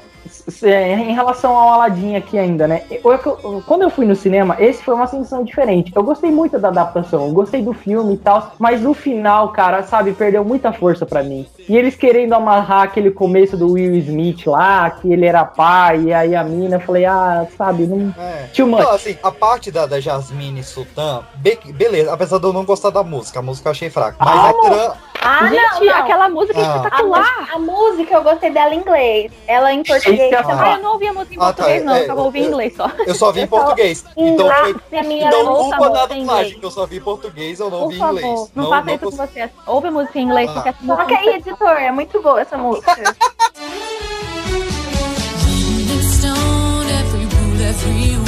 [0.48, 2.84] Se- em relação ao Aladdin aqui ainda, né?
[2.90, 5.92] Eu- eu- quando eu fui no cinema, esse foi uma sensação diferente.
[5.96, 9.84] Eu gostei muito da adaptação, eu gostei do filme e tal, mas no final, cara,
[9.84, 11.46] sabe, perdeu muita força pra mim.
[11.68, 16.14] E eles querendo amarrar aquele começo do Will Smith lá, que ele era pai, e
[16.14, 18.14] aí a mina, eu falei, ah, sabe, não.
[18.22, 18.48] É.
[18.56, 18.82] Too much.
[18.84, 22.92] Não, assim, a parte da, da Jasmine Sultan, be- beleza, apesar de eu não gostar
[22.92, 24.18] da música, a música eu achei fraca.
[24.20, 24.98] Mas a trama.
[25.28, 25.96] Ah, Gente, não, não.
[25.96, 26.76] aquela música é Ah.
[26.76, 27.50] espetacular.
[27.52, 29.32] A, música eu gostei dela em inglês.
[29.48, 30.30] Ela em português.
[30.42, 30.50] Eu.
[30.60, 31.96] Ah, eu não ouvi a música em Ah, tá, português, não.
[31.96, 32.92] é, Eu tava ouvindo em inglês só.
[33.06, 34.06] Eu só vi em só- português.
[34.18, 34.76] Então foi.
[34.92, 37.96] Então ouça culpa da dublagem, que eu só vi em português, eu não Por vi
[37.96, 38.52] em favor, inglês.
[38.56, 39.50] não, faça isso com você.
[39.68, 40.54] Ouve a música em inglês, Ah.
[40.54, 41.70] porque essa música aí, editor.
[41.78, 42.96] É muito boa essa música.
[45.46, 48.25] Rolling stone, every rule, every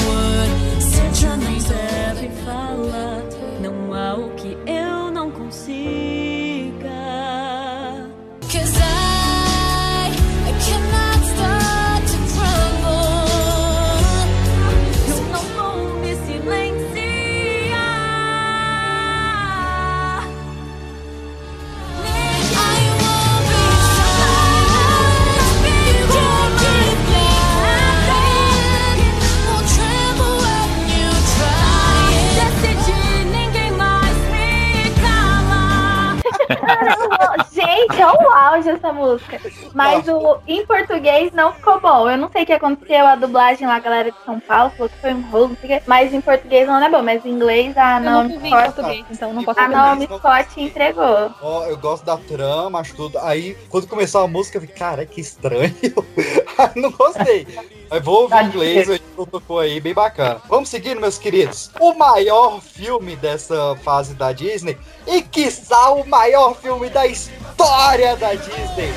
[37.67, 39.41] Gente, é o auge essa música.
[39.73, 42.09] Mas o, em português não ficou bom.
[42.09, 44.89] Eu não sei o que aconteceu, a dublagem lá, a galera de São Paulo falou
[44.89, 45.83] que foi um rolo, não sei o quê.
[45.85, 47.03] Mas em português não é bom.
[47.03, 49.67] Mas em inglês a Eu Naomi não vi em Scott, português, então não posso a.
[49.67, 51.31] Naomi Scott entregou.
[51.41, 53.19] Ó, eu gosto da trama, acho tudo.
[53.19, 55.75] Aí, quando começou a música, eu falei, cara, que estranho.
[56.75, 57.47] Não gostei.
[57.89, 60.41] Mas vou ouvir em inglês, o tocou aí, bem bacana.
[60.47, 61.71] Vamos seguindo, meus queridos.
[61.79, 68.33] O maior filme dessa fase da Disney e, quiçá, o maior filme da história da
[68.35, 68.93] Disney.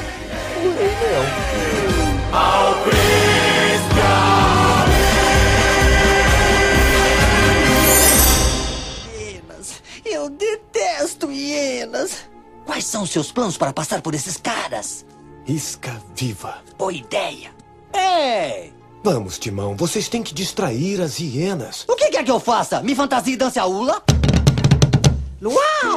[0.57, 1.25] O Rei Leão.
[9.19, 9.83] Hienas.
[10.05, 12.29] Eu detesto hienas.
[12.67, 15.07] Quais são seus planos para passar por esses caras?
[15.47, 16.59] Isca viva.
[16.79, 17.51] Boa ideia.
[17.95, 18.73] Ei!
[19.03, 21.87] Vamos, Timão, vocês têm que distrair as hienas.
[21.89, 22.83] O que quer que eu faça?
[22.83, 24.03] Me fantasia e dance a ula?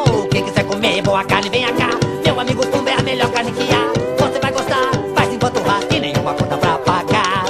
[0.09, 0.27] Uau!
[0.29, 1.89] Quem quiser comer boa carne, venha cá.
[2.25, 4.23] Meu amigo Pumba é a melhor carne que há.
[4.25, 7.45] Você vai gostar, vai se empanturrar e nenhuma conta pra pagar.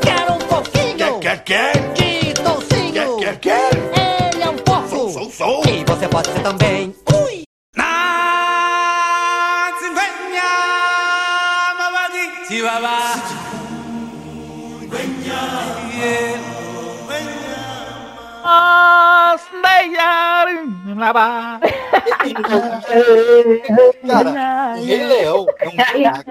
[0.00, 1.72] Quero um pouquinho Quer, quer?
[1.94, 3.16] de toucinho.
[3.18, 3.70] Quer, quer?
[4.34, 4.88] Ele é um porco.
[4.88, 5.62] Sou, sou, sou.
[5.66, 6.94] E você pode ser também.
[7.12, 7.42] Ui!
[24.78, 25.72] O Rei Leão é um.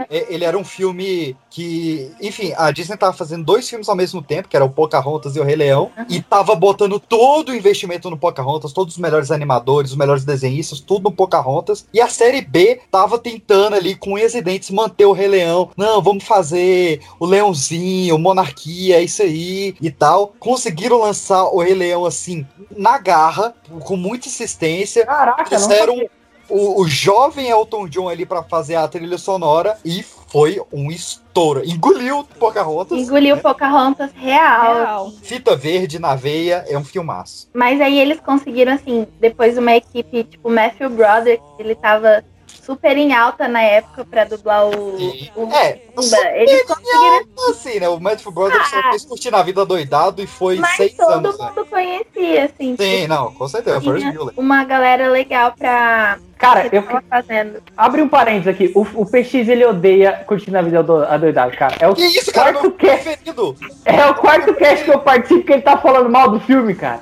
[0.10, 4.22] É, ele era um filme que, enfim, a Disney tava fazendo dois filmes ao mesmo
[4.22, 8.10] tempo, que era o Pocahontas e o Rei Leão, e tava botando todo o investimento
[8.10, 12.42] no Pocahontas, todos os melhores animadores, os melhores desenhistas, tudo no Pocahontas, e a série
[12.42, 15.70] B tava tentando ali com unhas e dentes manter o Rei Leão.
[15.76, 20.34] Não, vamos fazer o Leãozinho, Monarquia, é isso aí e tal.
[20.40, 23.54] Conseguiram lançar o Rei Leão assim na garra,
[23.84, 25.06] com muita insistência.
[25.06, 26.10] Caraca, Trouxeram sabia.
[26.50, 31.62] o, o jovem Elton John ali pra fazer a trilha sonora e foi um estouro.
[31.66, 32.98] Engoliu Pocahontas.
[32.98, 34.76] Engoliu Pocahontas real.
[34.76, 35.12] Real.
[35.22, 37.50] Fita verde na veia é um filmaço.
[37.54, 42.24] Mas aí eles conseguiram, assim, depois uma equipe tipo Matthew Broderick, ele tava
[42.66, 44.96] super em alta na época pra dublar o,
[45.36, 46.18] o É, Simba.
[46.36, 47.26] Eles conseguiram.
[47.50, 47.90] assim, né?
[47.90, 48.90] O Matthew Broderick só Ah.
[48.92, 51.38] fez curtir na vida doidado e foi Mas seis todo anos.
[51.38, 51.46] né?
[51.56, 52.76] mundo conhecia, assim.
[52.78, 53.82] Sim, tipo, não, com certeza.
[53.82, 54.34] Ferris Bueller.
[54.38, 56.20] uma galera legal pra.
[56.42, 57.62] Cara, que eu tava fazendo.
[57.78, 58.72] Abre um parênteses aqui.
[58.76, 61.76] O, o PX ele odeia curtindo a vida do adoidado, cara.
[61.80, 62.52] É o Que isso, cara?
[62.54, 63.04] quarto Meu cast.
[63.04, 63.56] preferido.
[63.86, 67.00] É o quarto cast que eu participo que ele tá falando mal do filme, cara.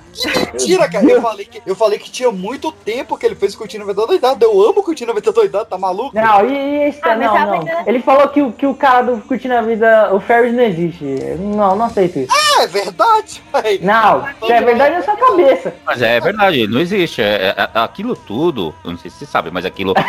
[0.51, 1.05] Mentira, cara.
[1.05, 4.05] Eu falei, que, eu falei que tinha muito tempo que ele fez Curtindo a Vida
[4.05, 4.43] Doidado.
[4.45, 6.13] Eu amo Curtindo a Vida Doidado, tá maluco?
[6.13, 7.53] Não, e isso, Ah, mas não, não.
[7.55, 10.63] aprendendo- Ele falou que, o- que o cara do Curtindo a Vida, o Ferris não
[10.63, 11.05] existe.
[11.39, 12.33] Não, não aceito isso.
[12.59, 13.79] Ah, é verdade, véi.
[13.81, 15.73] Não, é verdade na sua cabeça.
[15.85, 17.21] Mas é verdade, não existe.
[17.21, 19.93] É, é- é- aquilo tudo, eu não sei se você sabe, mas aquilo.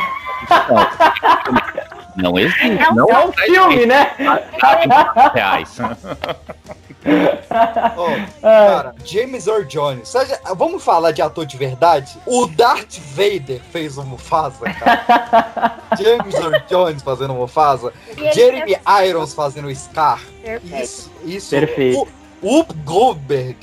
[2.17, 2.61] Não, existe.
[2.79, 4.11] É um- não É um filme, né?
[5.33, 5.77] reais.
[7.97, 8.09] Ó,
[8.43, 10.09] cara, James Earl Jones.
[10.09, 12.19] Seja, vamos falar de ator de verdade?
[12.27, 15.77] O Darth Vader fez o Mufasa, cara.
[15.99, 17.93] James Earl Jones fazendo o Mufasa.
[18.35, 20.21] Jeremy Irons fazendo o Scar.
[20.43, 20.83] Perfeito.
[20.83, 21.51] Isso, isso.
[21.51, 22.09] Perfeito.
[22.43, 23.57] O Whoop Goldberg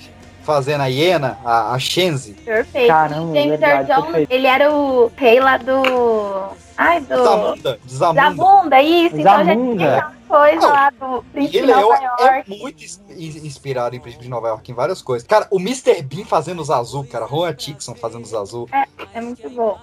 [0.47, 2.31] fazendo a hiena, a, a Shenzi.
[2.33, 2.87] Perfeito.
[2.87, 4.31] Caramba, James Earl verdade, Jones, perfeito.
[4.31, 6.55] ele era o rei lá do.
[6.77, 7.23] Ai, do.
[7.23, 7.79] Zamunda.
[7.87, 8.21] Zamunda.
[8.21, 9.17] Zamunda, isso.
[9.17, 9.77] Então já Zamunda.
[9.83, 12.59] tinha coisa lá do Príncipe Rei de Nova Leão é York.
[12.59, 15.27] muito ins- in- inspirado em Príncipe de Nova York em várias coisas.
[15.27, 16.01] Cara, o Mr.
[16.03, 18.69] Bean fazendo os azul, cara, Rowan Atkinson fazendo os azul.
[18.71, 19.77] É, é muito bom.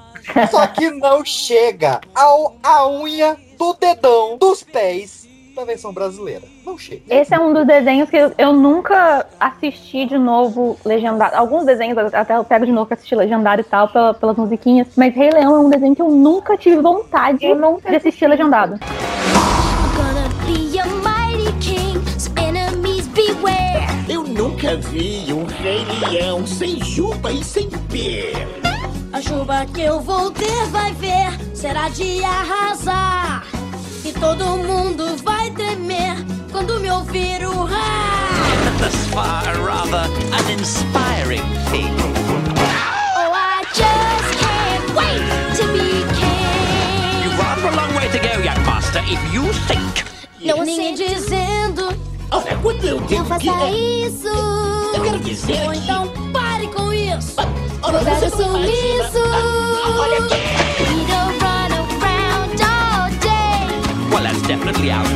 [0.51, 6.43] Só que não chega ao a unha do dedão dos pés da versão brasileira.
[6.67, 7.03] Não chega.
[7.09, 11.37] Esse é um dos desenhos que eu, eu nunca assisti de novo legendado.
[11.37, 14.89] Alguns desenhos até eu pego de novo pra assistir legendado e tal, pela- pelas musiquinhas.
[14.97, 18.79] Mas Rei Leão é um desenho que eu nunca tive vontade de assistir legendado.
[24.09, 28.33] Eu nunca vi um rei leão sem juba e sem pé.
[29.13, 33.45] A chuva que eu vou ter, vai ver, será de arrasar.
[34.05, 36.17] E todo mundo vai tremer
[36.53, 38.31] quando me ouvir urrar.
[38.79, 40.09] Thus far, rather
[40.41, 41.95] uninspiring thing.
[43.17, 47.23] Oh, I just can't wait to be king.
[47.25, 50.05] You've rather a long way to go, young master, if you think.
[50.45, 51.89] Não ninguém dizendo,
[52.31, 53.71] Olha, quando eu não digo que faça é...
[53.73, 54.29] isso.
[54.95, 57.37] Eu quero dizer Ou que- então pare com isso.
[57.83, 59.99] olha, Vou dar você o não imagina- sumiço.
[59.99, 60.64] olha aqui.
[64.47, 65.09] Definitely out.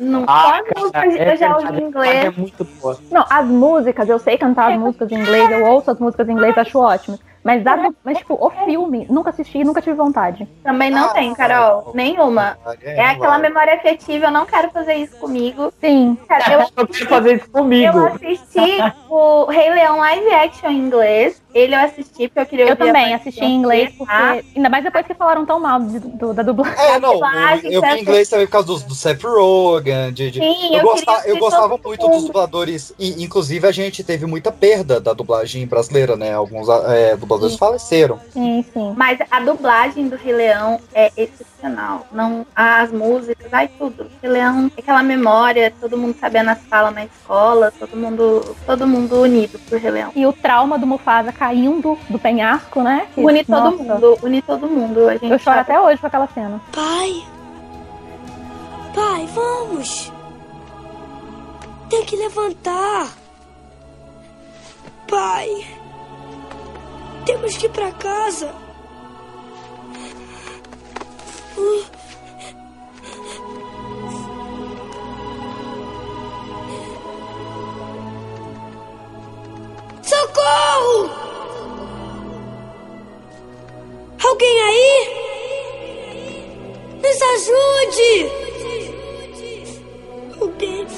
[0.00, 2.36] Não, Ah, eu é já ouvi em É inglês.
[2.36, 2.98] muito boa.
[3.10, 6.32] Não, as músicas, eu sei cantar as músicas em inglês, eu ouço as músicas em
[6.32, 7.18] inglês, acho ótimo.
[7.44, 10.46] Mas, a, mas tipo, o filme, nunca assisti, nunca tive vontade.
[10.62, 11.90] Também não Ah, tem, Carol.
[11.94, 12.56] Nenhuma.
[12.82, 15.72] É, É aquela memória afetiva, eu não quero fazer isso comigo.
[15.80, 16.16] Sim.
[16.28, 17.98] Cara, eu, Eu quero fazer isso comigo.
[17.98, 18.78] eu assisti
[19.08, 21.42] o Rei Leão live action em inglês.
[21.54, 24.10] Ele eu assisti porque eu queria Eu também assisti em inglês, porque.
[24.10, 24.38] tá?
[24.56, 26.78] Ainda mais depois que falaram tão mal de- do- da dublagem.
[26.82, 30.12] É, não, dublagem, eu vi em inglês também por causa do, do Seth Rogen.
[30.12, 32.26] De, de- Sim, eu, eu gosta- queria eu gostava muito dos mundo.
[32.28, 32.94] dubladores.
[32.98, 36.32] E, inclusive, a gente teve muita perda da dublagem brasileira, né?
[36.32, 37.58] Alguns é, dubladores Sim.
[37.58, 38.20] faleceram.
[38.32, 38.94] Sim, sim.
[38.96, 42.06] Mas a dublagem do Rei Leão é excepcional.
[42.12, 44.06] Não, as músicas, ai tudo.
[44.22, 49.20] Rei Leão, aquela memória, todo mundo sabendo as falas na escola, todo mundo, todo mundo
[49.22, 50.12] unido por Rei Leão.
[50.14, 53.06] E o trauma do Mufasa caindo do penhasco, né?
[53.14, 55.08] Que- Une todo nossa, mundo, une todo mundo.
[55.08, 55.60] A gente Eu choro sabe.
[55.60, 56.60] até hoje com aquela cena.
[56.72, 57.24] Pai.
[58.94, 60.12] Pai, vamos.
[61.88, 63.08] Tem que levantar.
[65.08, 65.66] Pai.
[67.24, 68.52] Temos que ir pra casa.
[80.02, 81.10] Socorro!
[84.24, 85.08] Alguém aí?
[87.02, 88.51] Nos ajude!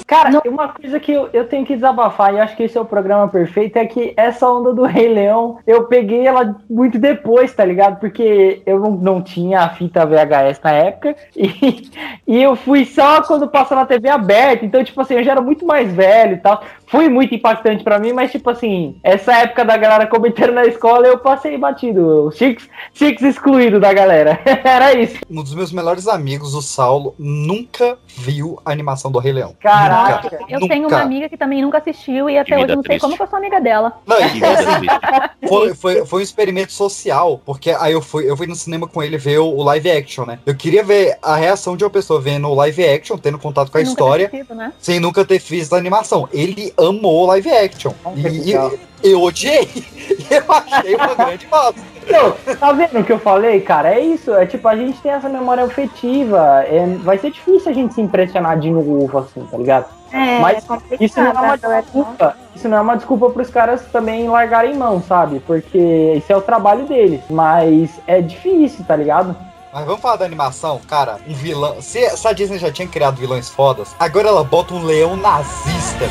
[0.07, 2.85] Cara, uma coisa que eu, eu tenho que desabafar, e acho que esse é o
[2.85, 7.65] programa perfeito, é que essa onda do Rei Leão, eu peguei ela muito depois, tá
[7.65, 7.99] ligado?
[7.99, 11.89] Porque eu não, não tinha a fita VHS na época, e,
[12.27, 15.41] e eu fui só quando passou na TV aberta, então, tipo assim, eu já era
[15.41, 16.63] muito mais velho e tal.
[16.87, 21.07] Foi muito impactante pra mim, mas, tipo assim, essa época da galera comentando na escola,
[21.07, 22.31] eu passei batido.
[22.31, 24.39] Six, six excluído da galera.
[24.63, 25.17] era isso.
[25.29, 29.55] Um dos meus melhores amigos, o Saulo, nunca viu a animação do Rei Leão.
[29.59, 30.23] Caraca.
[30.23, 30.73] Nunca, Eu nunca.
[30.73, 33.01] tenho uma amiga que também nunca assistiu e até hoje não sei triste.
[33.01, 33.93] como que eu sou amiga dela.
[34.05, 34.41] Não, e-.
[35.47, 39.03] Foi, foi, foi um experimento social, porque aí eu fui, eu fui no cinema com
[39.03, 40.39] ele ver o, o live action, né?
[40.45, 43.77] Eu queria ver a reação de uma pessoa vendo o live action, tendo contato com
[43.77, 44.73] a Nunca história, assistido, né?
[44.79, 46.27] sem nunca ter visto a animação.
[46.33, 47.93] Ele amou o live action.
[48.15, 48.71] legal.
[48.73, 49.69] e eu odiei.
[50.29, 51.81] Eu achei uma grande bosta.
[52.01, 53.93] Então, tá vendo o que eu falei, cara?
[53.93, 56.63] É isso, é tipo, a gente tem essa memória afetiva.
[56.67, 59.85] é- vai ser difícil a gente se impressionar de novo, assim, tá ligado?
[60.11, 62.37] É, Mas é Isso não é uma galera desculpa.
[62.55, 65.41] Isso não é uma desculpa pros caras também largarem mão, sabe?
[65.45, 67.21] Porque isso é o trabalho deles.
[67.29, 69.35] Mas é difícil, tá ligado?
[69.73, 71.17] Mas vamos falar da animação, cara.
[71.27, 71.81] Um vilão.
[71.81, 76.05] Se, se a Disney já tinha criado vilões fodas, agora ela bota um leão nazista.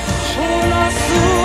[1.40, 1.43] O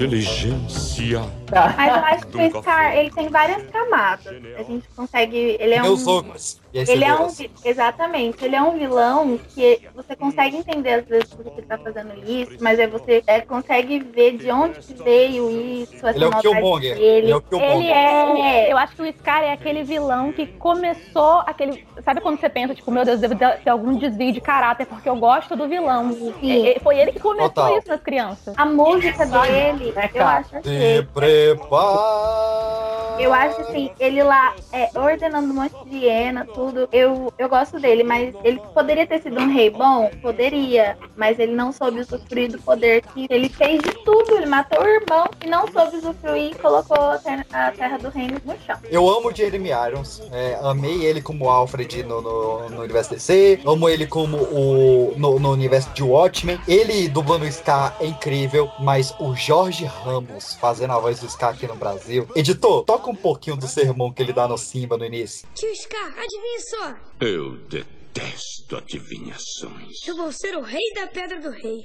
[0.00, 1.40] sua inteligência.
[1.76, 4.26] Mas eu acho que o Scar, ele tem várias camadas.
[4.56, 5.56] A gente consegue.
[5.58, 5.86] Ele é um.
[5.86, 7.28] Meus você Ele é um.
[7.64, 8.44] Exatamente.
[8.44, 12.12] Ele é um vilão que você consegue entender às vezes por que ele tá fazendo
[12.24, 16.38] isso, mas aí você é, consegue ver de onde veio isso, essa Ele é o
[16.38, 16.94] Killmonger.
[16.94, 17.04] dele.
[17.04, 17.76] Ele é o Killmonger.
[17.76, 18.72] Ele é.
[18.72, 21.84] Eu acho que o Scar é aquele vilão que começou aquele.
[22.04, 25.16] Sabe quando você pensa, tipo, meu Deus, deve ter algum desvio de caráter, porque eu
[25.16, 26.16] gosto do vilão.
[26.42, 27.78] É- é- foi ele que começou Total.
[27.78, 28.54] isso nas crianças.
[28.56, 30.89] A música dele, eu acho assim.
[30.96, 32.80] Se prepara.
[33.20, 36.88] Eu acho assim, ele lá é, ordenando um monte de hiena, tudo.
[36.90, 40.10] Eu, eu gosto dele, mas ele poderia ter sido um rei bom?
[40.22, 40.96] Poderia.
[41.16, 44.36] Mas ele não soube usufruir do poder que ele fez de tudo.
[44.36, 48.08] Ele matou o irmão e não soube usufruir e colocou a terra, a terra do
[48.08, 48.78] reino no chão.
[48.84, 50.22] Eu amo Jeremy Irons.
[50.32, 53.60] é, amei ele como Alfred no, no, no universo DC.
[53.66, 55.12] Amo ele como o.
[55.18, 56.58] No, no universo de Watchmen.
[56.66, 58.70] Ele dublando o Scar é incrível.
[58.78, 62.26] Mas o Jorge Ramos fazendo a voz do Scar aqui no Brasil.
[62.34, 65.46] Editor, toca um pouquinho do sermão que ele dá no Simba no início.
[65.54, 66.94] Tio Scar, adivinha só.
[67.20, 70.06] Eu detesto adivinhações.
[70.06, 71.84] Eu vou ser o rei da Pedra do Rei.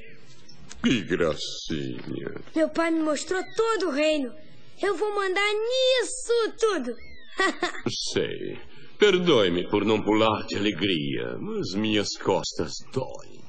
[0.81, 2.35] Que gracinha.
[2.55, 4.33] Meu pai me mostrou todo o reino.
[4.81, 6.95] Eu vou mandar nisso tudo.
[8.13, 8.57] Sei.
[8.97, 13.43] Perdoe-me por não pular de alegria, mas minhas costas doem.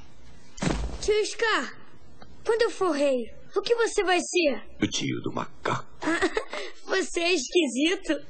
[1.01, 1.73] Tio Scar,
[2.45, 4.63] quando eu for rei, o que você vai ser?
[4.83, 5.87] O tio do macaco.
[6.87, 8.25] Você é esquisito.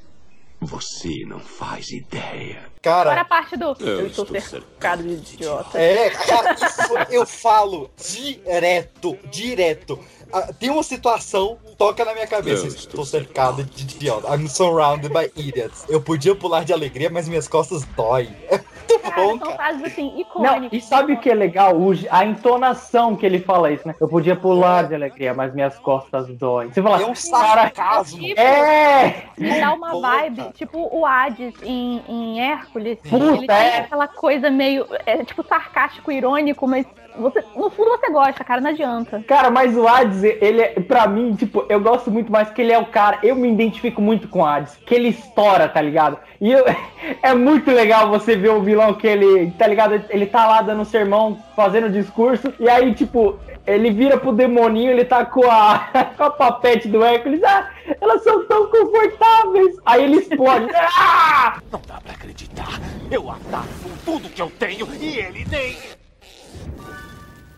[0.61, 2.65] Você não faz ideia.
[2.83, 3.77] Agora a Cara, parte do.
[3.81, 5.79] Eu Eu estou estou cercado de idiota.
[5.79, 10.03] é, cara, isso eu falo direto, direto.
[10.33, 12.65] Ah, tem uma situação, toca na minha cabeça.
[12.65, 14.35] Eu Estou cercado de idiota.
[14.35, 15.85] I'm surrounded by idiots.
[15.89, 18.35] Eu podia pular de alegria, mas minhas costas doem.
[18.49, 18.59] É
[18.99, 19.57] muito Cara, bom, são cara.
[19.57, 21.77] frases assim, Não, e sabe o que é legal?
[21.77, 23.95] O- a entonação que ele fala isso, né?
[24.01, 26.73] Eu podia pular de alegria, mas minhas costas doem.
[26.73, 28.25] Você fala, É um sarcasmo.
[28.37, 29.25] é!
[29.37, 30.53] Me dá uma Pô, vibe, cara.
[30.53, 32.99] tipo o Hades em, em Hércules.
[33.09, 33.79] Puta, ele tem é.
[33.79, 36.87] aquela coisa meio, é, tipo, sarcástico, irônico, mas
[37.19, 39.23] você, no fundo você gosta, cara, não adianta.
[39.27, 42.73] Cara, mas o Hades, ele é, pra mim, tipo, eu gosto muito mais que ele
[42.73, 46.19] é o cara, eu me identifico muito com o Hades, que ele estoura, tá ligado?
[46.41, 46.65] E eu-
[47.23, 50.03] é muito legal você ver o vilão que ele, tá ligado?
[50.11, 55.05] Ele tá lá dando sermão, fazendo discurso, e aí, tipo, ele vira pro demoninho, ele
[55.05, 57.69] tá com a, com a papete do Hércules, ah,
[58.01, 59.77] elas são tão confortáveis.
[59.85, 61.59] Aí ele explode, ah!
[61.73, 62.81] Não dá pra acreditar.
[63.11, 65.77] Eu ataco com tudo que eu tenho e ele nem.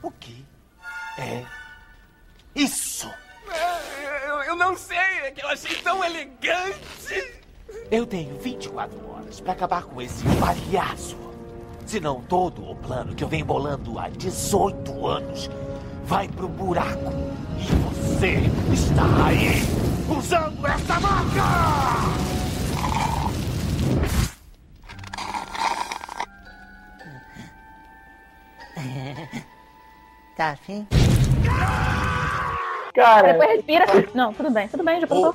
[0.02, 0.44] O que
[1.18, 1.44] é
[2.54, 3.10] isso?
[4.26, 7.40] Eu, eu não sei, é que eu achei tão elegante.
[7.90, 11.16] Eu tenho 24 horas pra acabar com esse palhaço.
[11.84, 15.50] Senão todo o plano que eu venho bolando há 18 anos
[16.04, 17.12] vai pro buraco.
[17.58, 18.42] E você
[18.72, 19.62] está aí
[20.08, 21.42] usando essa marca!
[30.38, 30.86] Tá afim?
[32.94, 33.84] Cara, Depois respira.
[34.14, 35.34] Não, tudo bem, tudo bem, já passou.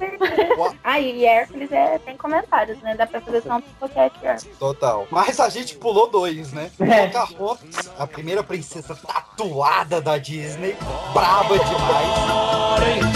[0.82, 2.96] Aí, e Hércules é, tem comentários, né?
[2.96, 4.58] Dá pra fazer só um podcast Hércules.
[4.58, 5.06] Total.
[5.12, 6.72] Mas a gente pulou dois, né?
[6.80, 7.08] É.
[7.08, 10.78] Pocahontas, a primeira princesa tatuada da Disney.
[11.14, 13.13] Braba demais.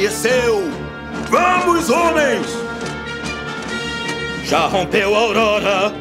[0.00, 0.62] Amanheceu!
[1.28, 2.46] Vamos, homens!
[4.44, 5.92] Já rompeu a aurora!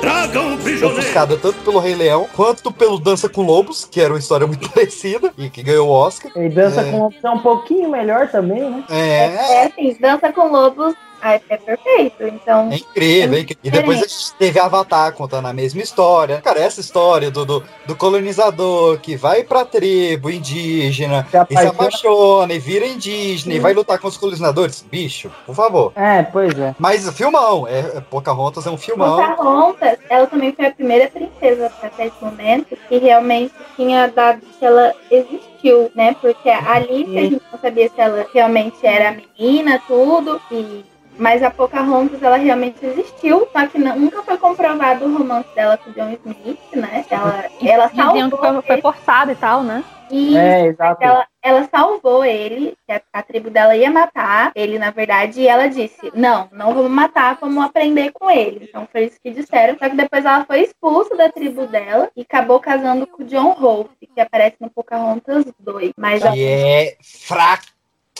[0.00, 1.00] Tragam o prisioneiro!
[1.00, 4.70] Ofuscada tanto pelo Rei Leão quanto pelo Dança com Lobos, que era uma história muito
[4.70, 6.30] parecida e que ganhou o Oscar.
[6.36, 6.90] ele dança É.
[6.90, 8.84] com uma opção um pouquinho melhor também, né?
[8.88, 12.24] É, É assim, Dança com Lobos é, é perfeito.
[12.26, 13.62] Então, É incrível, é incrível.
[13.62, 16.40] E depois a gente teve Avatar contando a mesma história.
[16.40, 21.66] Cara, essa história do, do, do colonizador que vai pra tribo indígena Se e se
[21.66, 22.52] apaixona.
[22.52, 24.84] e vira indígena e vai lutar com os colonizadores.
[24.90, 25.92] Bicho, por favor.
[25.96, 26.74] É, pois é.
[26.78, 29.16] Mas filmão, é, é Pocahontas é um filmão.
[29.16, 34.64] Pocahontas, ela também foi a primeira princesa até esse momento que realmente tinha dado que
[34.64, 36.14] ela existiu, né?
[36.20, 40.84] Porque a Alice, a gente não sabia se ela realmente era menina, tudo, e...
[41.18, 45.76] Mas a Pocahontas, ela realmente existiu, só que não- nunca foi comprovado o romance dela
[45.76, 47.04] com o John Smith, né?
[47.10, 49.84] Ela, ela Diziam que salvou foi, foi forçado e tal, né?
[50.10, 51.02] e É, exato.
[51.02, 55.48] ela, ela salvou ele, que a, a tribo dela ia matar ele, na verdade, e
[55.48, 58.66] ela disse: Não, não vamos matar, vamos aprender com ele.
[58.68, 59.76] Então foi isso que disseram.
[59.78, 63.52] Só que depois ela foi expulsa da tribo dela e acabou casando com o John
[63.52, 65.92] Rolfe, que aparece no Pocahontas 2.
[65.96, 66.96] Mas Que é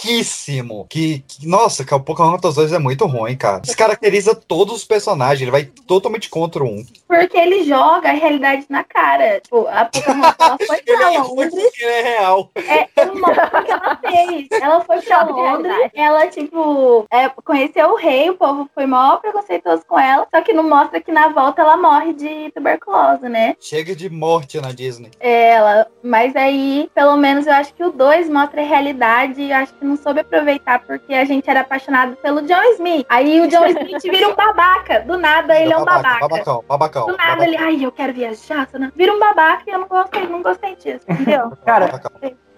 [0.02, 0.86] fraquíssimo.
[0.88, 3.60] Que, que- nossa, que o Pocahontas 2 é muito ruim, cara.
[3.60, 6.84] Descaracteriza todos os personagens, ele vai totalmente contra um.
[7.06, 9.40] porque ele joga a realidade na cara.
[9.40, 11.54] Tipo, a Pocahontas ela foi pra Londres.
[11.80, 12.50] Ele é real.
[12.56, 14.48] É uma coisa que ela fez.
[14.62, 19.82] Ela foi pra Londres, ela, tipo, é, conheceu o rei, o povo foi mó preconceituoso
[19.86, 23.54] com ela, só que não mostra que na volta ela morre de tuberculose, né?
[23.60, 25.10] Chega de morte na Disney.
[25.20, 29.50] É, Ela, mas aí, pelo menos, eu acho que o 2 mostra a realidade e
[29.50, 33.06] eu acho que não soube aproveitar porque a gente era apaixonado pelo John Smith.
[33.08, 35.00] Aí o John Smith vira um babaca.
[35.00, 36.28] Do nada ele é um babaca.
[36.28, 37.06] Babacão, babacão.
[37.06, 38.68] Do nada ele, ai, eu quero viajar.
[38.94, 41.52] Vira um babaca e eu não gostei, não gostei disso, entendeu?
[41.64, 42.00] Cara,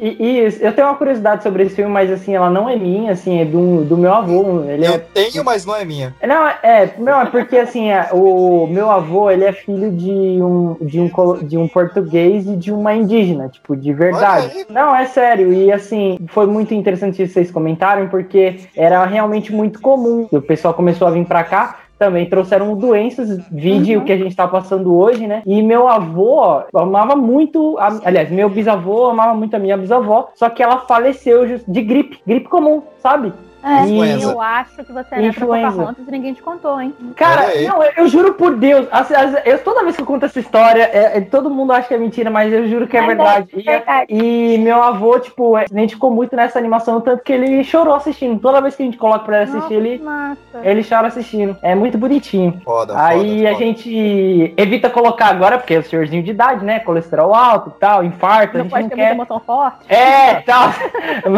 [0.01, 3.13] e, e eu tenho uma curiosidade sobre esse filme, mas assim, ela não é minha,
[3.13, 4.65] assim, é do, do meu avô.
[4.65, 4.99] Ele Eu é.
[4.99, 6.15] tenho, mas não é minha.
[6.23, 10.77] Não, é, não, é porque assim, é, o meu avô, ele é filho de um,
[10.81, 11.11] de, um,
[11.43, 14.67] de um português e de uma indígena, tipo, de verdade.
[14.71, 20.27] Não, é sério, e assim, foi muito interessante vocês comentarem, porque era realmente muito comum.
[20.31, 24.35] O pessoal começou a vir pra cá, também trouxeram doenças, vide o que a gente
[24.35, 25.43] tá passando hoje, né?
[25.47, 30.31] E meu avô ó, amava muito, a- aliás, meu bisavô amava muito a minha bisavó,
[30.35, 33.35] só que ela faleceu de gripe, gripe comum, sabe?
[33.63, 33.87] É.
[33.87, 35.71] E- Eu acho que você era pra Influenza.
[35.71, 36.95] Pocahontas e ninguém te contou, hein?
[37.17, 40.25] Cara, não, eu, eu juro por Deus, assim, as- eu, toda vez que eu conto
[40.25, 43.01] essa história, é- é- todo mundo acha que é mentira, mas eu juro que é
[43.01, 43.49] Mas é verdade.
[43.55, 44.07] E- verdade.
[44.09, 47.95] E, meu avô, tipo, é, a gente ficou muito nessa animação, tanto que ele chorou
[47.95, 48.39] assistindo.
[48.41, 50.39] Toda vez que a gente coloca pra ele assistir, ele, Massa.
[50.63, 51.57] ele chora assistindo.
[51.63, 52.61] É muito bonitinho.
[52.65, 53.65] Foda, Aí foda, a foda.
[53.65, 56.81] gente evita colocar agora, porque é o senhorzinho de idade, né?
[56.81, 59.15] Colesterol alto e tal, infarto, a Não gente pode não ter muita quer.
[59.15, 59.79] emoção forte.
[59.89, 60.71] É, tal.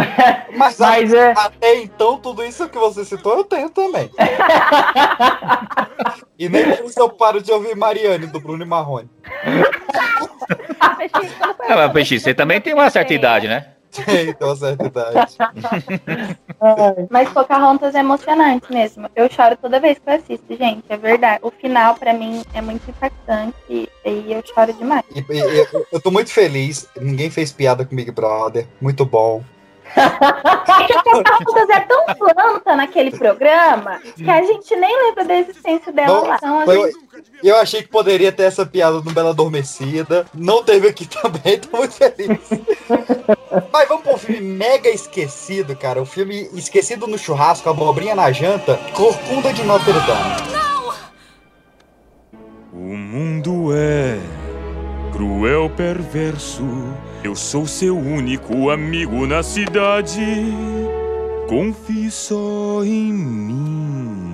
[0.56, 4.10] Mas, Mas a- é- até então, tudo isso que você citou, eu tenho também.
[6.38, 9.08] e nem por isso eu paro de ouvir Mariane, do Bruno e Marrone.
[11.68, 13.66] É, mas, Peixe, você também tem uma certa idade, né?
[13.92, 15.36] Tem, tem uma certa idade.
[17.10, 19.06] Mas Pocahontas é emocionante mesmo.
[19.14, 20.82] Eu choro toda vez que eu assisto, gente.
[20.88, 21.40] É verdade.
[21.42, 23.54] O final, pra mim, é muito impactante.
[23.68, 25.04] E aí eu choro demais.
[25.14, 26.88] E, e- eu, eu tô muito feliz.
[26.98, 28.66] Ninguém fez piada com Big Brother.
[28.80, 29.44] Muito bom.
[29.94, 35.34] É que a Pocahontas é tão planta naquele programa que a gente nem lembra da
[35.36, 36.36] existência dela Não, lá.
[36.36, 36.96] Então, gente-
[37.42, 40.24] eu achei que poderia ter essa piada no Bela Adormecida.
[40.34, 42.38] Não teve aqui também, tô muito feliz.
[43.72, 46.00] Mas vamos pro filme mega esquecido, cara.
[46.00, 50.62] O filme Esquecido no Churrasco, Abobrinha na Janta, Corcunda de Notre Dame.
[52.72, 54.18] O mundo é
[55.12, 56.64] cruel, perverso.
[57.22, 60.20] Eu sou seu único amigo na cidade.
[61.48, 64.32] Confie só em mim.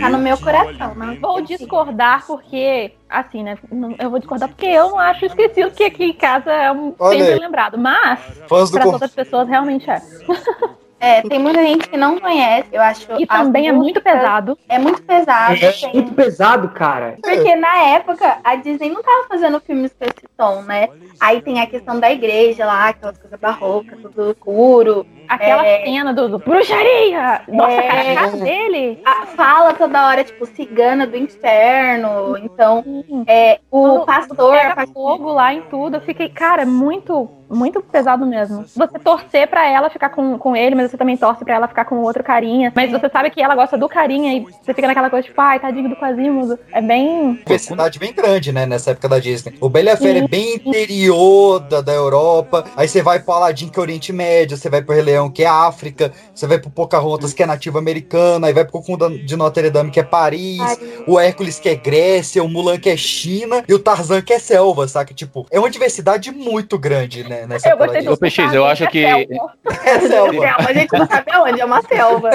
[0.00, 0.94] tá no meu coração.
[0.96, 3.56] Não Vou discordar porque, assim, né?
[3.70, 6.94] não- Eu vou discordar porque eu não acho esquecido que aqui em casa é um
[6.98, 7.40] Olha sempre aí.
[7.40, 7.78] lembrado.
[7.78, 10.00] Mas, para Cor- outras pessoas, realmente é.
[11.06, 13.06] É, tem muita gente que não conhece, eu acho.
[13.18, 14.58] E também é muito pesado.
[14.68, 15.54] É muito pesado.
[15.54, 17.16] É tem- muito pesado, cara.
[17.22, 20.88] Porque na época a Disney não tava fazendo filmes com esse tom, né?
[21.20, 25.06] Aí tem a questão da igreja lá, aquelas coisas barrocas, tudo escuro.
[25.28, 25.84] Aquela É.
[25.84, 27.42] cena do, do bruxaria!
[27.48, 27.82] Nossa, É.
[27.88, 29.00] cara, a cara dele!
[29.04, 32.36] A- fala toda hora, tipo, cigana do inferno.
[32.38, 32.84] Então,
[33.26, 34.52] é, o Quando pastor.
[34.52, 35.96] Pega fogo lá em tudo.
[35.96, 38.64] Eu fiquei, cara, muito, muito pesado mesmo.
[38.66, 41.84] Você torcer pra ela ficar com, com ele, mas você também torce pra ela ficar
[41.84, 42.72] com outro carinha.
[42.74, 45.60] Mas você sabe que ela gosta do carinha e você fica naquela coisa, tipo, ai,
[45.60, 46.58] tadinho do Quasimodo.
[46.72, 47.34] É bem.
[47.34, 49.54] Diversidade bem grande, né, nessa época da Disney.
[49.60, 52.64] O Bela e Fera é bem interior da, da Europa.
[52.76, 54.56] Aí você vai pro Aladdin, que é Oriente Médio.
[54.56, 56.12] Você vai pro Rei Leão, que é África.
[56.34, 58.46] Você vai pro Pocahontas, que é nativo americano.
[58.46, 60.60] Aí vai pro Corcunda de Notre Dame, que é Paris.
[61.06, 62.42] O Hércules, que é Grécia.
[62.42, 63.62] O Mulan, que é China.
[63.68, 65.14] E o Tarzan, que é selva, saca?
[65.14, 68.86] Tipo, é uma diversidade muito grande, né, nessa Eu gostei do Ô, PX, eu acho
[68.86, 69.04] que.
[69.04, 69.26] É
[70.06, 70.32] selva.
[70.32, 72.30] Selva, a gente não sabe aonde, é uma selva.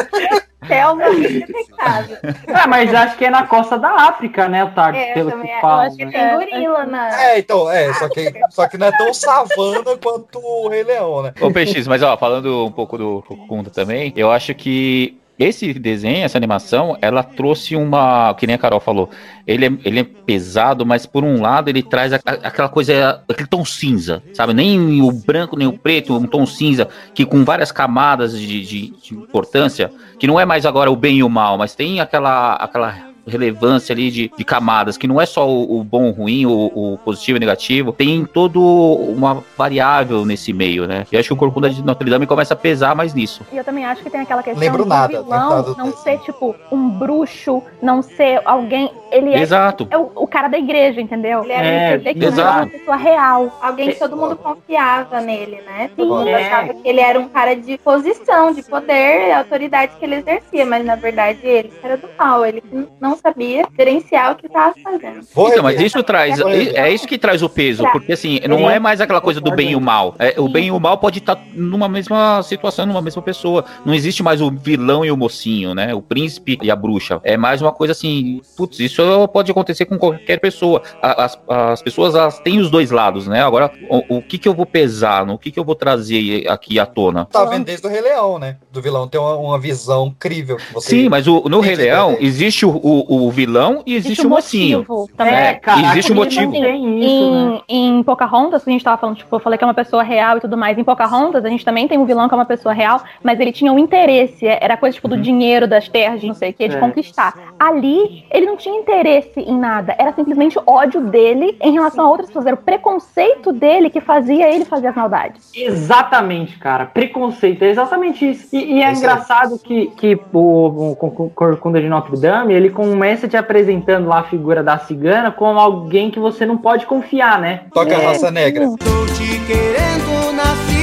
[0.68, 2.20] selva tem casa.
[2.48, 5.00] É, mas acho que é na costa da África, né, Otário?
[5.00, 5.62] É, pelo também que acho.
[5.62, 5.86] falam.
[5.86, 7.24] Eu acho que tem gorila na.
[7.24, 11.24] É, então, é, só que, só que não é tão savana quanto o Rei Leão,
[11.24, 11.34] né?
[11.40, 16.24] Ô, PX, mas ó, falando um pouco do Corcunda também, eu acho que esse desenho,
[16.24, 18.34] essa animação, ela trouxe uma.
[18.36, 19.10] Que nem a Carol falou.
[19.48, 23.24] Ele é, ele é pesado, mas por um lado ele traz a- aquela coisa.
[23.28, 24.54] aquele tom cinza, sabe?
[24.54, 28.94] Nem o branco, nem o preto, um tom cinza, que com várias camadas de, de-
[29.02, 32.54] de importância, que não é mais agora o bem e o mal, mas tem aquela.
[32.56, 36.46] aquela relevância ali de, de camadas, que não é só o, o bom, o ruim,
[36.46, 41.06] o, o positivo e negativo, tem todo uma variável nesse meio, né?
[41.12, 43.42] E acho que o Corcunda de Notre Dame começa a pesar mais nisso.
[43.52, 46.56] E eu também acho que tem aquela questão Lembro do nada, vilão não ser, tipo,
[46.72, 48.92] um bruxo, não ser alguém.
[49.12, 49.88] Ele é, Exato.
[49.92, 51.44] é o, o cara da igreja, entendeu?
[51.44, 52.58] Ele era É, vê que ele é exato.
[52.60, 53.60] uma pessoa real.
[53.62, 55.88] Alguém que todo mundo confiava nele, né?
[55.90, 55.94] Sim.
[55.98, 56.46] Todo mundo É.
[56.46, 60.66] achava que ele era um cara de posição, de poder e autoridade que ele exercia,
[60.66, 62.64] mas na verdade ele era do mal, ele
[63.00, 65.22] não sabia gerenciar o que estava fazendo.
[65.32, 66.40] Então, mas isso traz.
[66.40, 67.92] É isso que traz o peso, Tá.
[67.92, 70.16] porque assim, não é mais aquela coisa do bem e o mal.
[70.20, 73.66] É, o bem e o mal pode estar numa mesma situação, numa mesma pessoa.
[73.86, 75.94] Não existe mais o vilão e o mocinho, né?
[75.94, 77.20] O príncipe e a bruxa.
[77.24, 80.82] É mais uma coisa assim, putz, isso pode acontecer com qualquer pessoa.
[81.02, 83.42] As, as pessoas elas têm os dois lados, né?
[83.44, 85.26] Agora, o, o que que eu vou pesar?
[85.26, 87.26] No que que eu vou trazer aqui à tona?
[87.26, 88.58] Tá vendo desde o Rei Leão, né?
[88.72, 90.58] Do vilão ter uma, uma visão incrível.
[90.58, 90.90] que Você...
[90.90, 94.30] Sim, mas o, no tem Rei Leão existe o, o, o vilão e existe, o
[94.30, 94.80] mocinho.
[94.80, 95.34] motivo também.
[95.34, 96.52] É, caraca, existe ele motivo.
[96.52, 97.62] tem isso, né?
[97.68, 100.38] Em, Pocahontas, que a gente tava falando, tipo, eu falei que é uma pessoa real
[100.38, 100.78] e tudo mais.
[100.78, 103.52] Em Pocahontas, a gente também tem um vilão que é uma pessoa real, mas ele
[103.52, 104.46] tinha um interesse.
[104.46, 106.80] Era coisa, tipo, do dinheiro, das terras, de não sei o que, de É.
[106.80, 107.54] conquistar.
[107.60, 108.91] Ali, ele não tinha interesse
[109.38, 109.96] em nada.
[109.98, 112.46] Era simplesmente ódio dele em relação a outras pessoas.
[112.46, 115.52] Era o preconceito dele que fazia ele fazer as maldades.
[115.56, 116.86] Exatamente, cara.
[116.86, 118.48] Preconceito, é exatamente isso.
[118.56, 118.96] E, e é aí.
[118.96, 124.20] engraçado que, que o, o Cor- Corcunda de Notre Dame, ele começa te apresentando lá
[124.20, 127.62] a figura da cigana como alguém que você não pode confiar, né?
[127.74, 128.66] Toca a É, raça negra.
[128.68, 130.81] Tô te querendo, nasci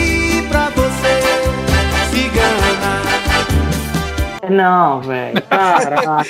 [4.49, 5.43] Não, velho.
[5.43, 6.23] Caraca.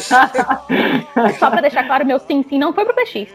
[1.38, 3.28] Só pra deixar claro, meu sim, sim não foi pro PX.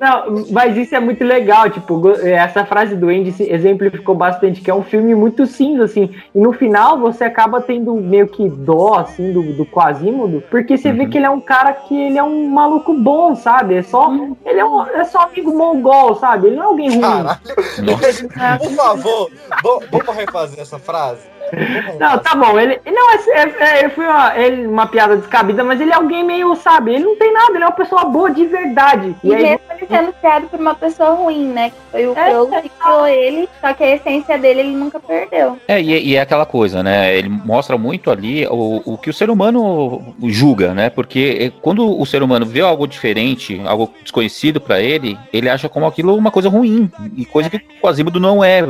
[0.00, 4.62] Não, mas isso é muito legal, tipo, go- essa frase do Andy se- exemplificou bastante,
[4.62, 8.48] que é um filme muito cinza, assim, e no final você acaba tendo meio que
[8.48, 12.16] dó, assim, do, do Quasimodo, porque você vê que ele é um cara que ele
[12.16, 13.74] é um maluco bom, sabe?
[13.76, 14.10] É só,
[14.44, 16.46] ele é, um, é só amigo mongol, sabe?
[16.46, 17.00] Ele não é alguém ruim.
[17.02, 17.38] Caralho.
[18.58, 19.30] Por favor,
[19.62, 21.33] vo- vamos refazer essa frase?
[21.98, 25.62] Não, tá bom, ele, ele não é, é, é, foi uma, ele- uma piada descabida,
[25.64, 28.30] mas ele é alguém meio, sabe, ele não tem nada, ele é uma pessoa boa
[28.30, 29.14] de verdade.
[29.22, 31.70] E E aí, mesmo ele sendo criado por uma pessoa ruim, né?
[31.70, 34.98] Que foi o É, Crow que criou ele, só que a essência dele ele nunca
[35.00, 35.58] perdeu.
[35.68, 37.16] É, e, e é aquela coisa, né?
[37.16, 40.90] Ele mostra muito ali o, o que o ser humano julga, né?
[40.90, 45.86] Porque quando o ser humano vê algo diferente, algo desconhecido pra ele, ele acha como
[45.86, 46.90] aquilo uma coisa ruim.
[47.16, 48.60] E coisa que o Quasimodo não é.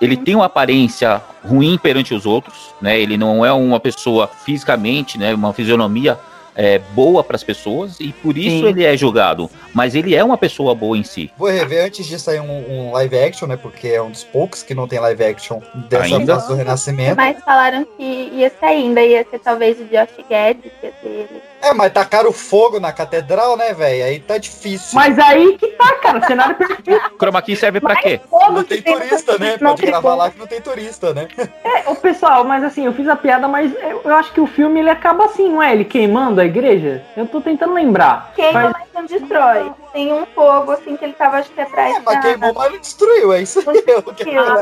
[0.00, 2.98] Ele tem uma aparência ruim perante os outros, né?
[2.98, 5.34] Ele não é uma pessoa fisicamente, né?
[5.34, 6.18] Uma fisionomia
[6.54, 8.66] é, boa para as pessoas e por isso Sim.
[8.66, 9.50] ele é julgado.
[9.72, 11.30] Mas ele é uma pessoa boa em si.
[11.36, 13.56] Vou rever antes de sair um, um live action, né?
[13.56, 16.34] Porque é um dos poucos que não tem live action dessa Ainda?
[16.34, 17.16] fase do Renascimento.
[17.16, 21.08] Mas falaram que ia sair ainda, ia ser talvez o Josh Gad, que ia ser
[21.08, 21.51] ele.
[21.62, 24.04] É, mas tacaram fogo na catedral, né, velho?
[24.04, 24.90] Aí tá difícil.
[24.94, 27.00] mas aí que tá, cara, cenário perfeito.
[27.16, 28.20] Chroma key serve pra quê?
[28.28, 29.56] Fogo Não tem turista, né?
[29.60, 31.28] não Pode gravar lá que não tem turista, né?
[31.64, 34.46] É, ô pessoal, mas assim, eu fiz a piada, mas eu, eu acho que o
[34.46, 35.72] filme ele acaba assim, não é?
[35.72, 37.04] Ele queimando a igreja?
[37.16, 38.32] Eu tô tentando lembrar.
[38.34, 39.72] Queima, Faz- mas não destrói.
[39.92, 42.78] Tem um fogo, assim, que ele tava, acho que atrás É, mas queimou, mas não
[42.78, 43.32] destruiu.
[43.32, 43.84] É isso aí.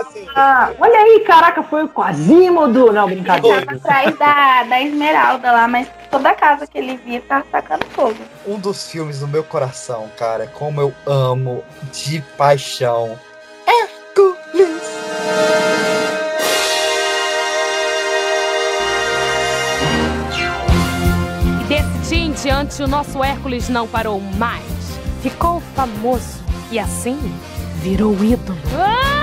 [0.01, 0.27] Assim.
[0.35, 2.93] Ah, olha aí, caraca, foi o Quasimodo!
[2.93, 3.65] Não, brincadeira.
[3.65, 8.17] Tava atrás da, da Esmeralda lá, mas toda casa que ele via tava tacando fogo.
[8.45, 11.63] Um dos filmes do meu coração, cara, como eu amo
[11.93, 13.17] de paixão.
[13.67, 14.83] Hércules.
[21.61, 24.80] E desse dia em diante, o nosso Hércules não parou mais.
[25.23, 27.19] Ficou famoso e assim
[27.83, 28.59] virou ídolo.
[28.75, 29.20] Ah,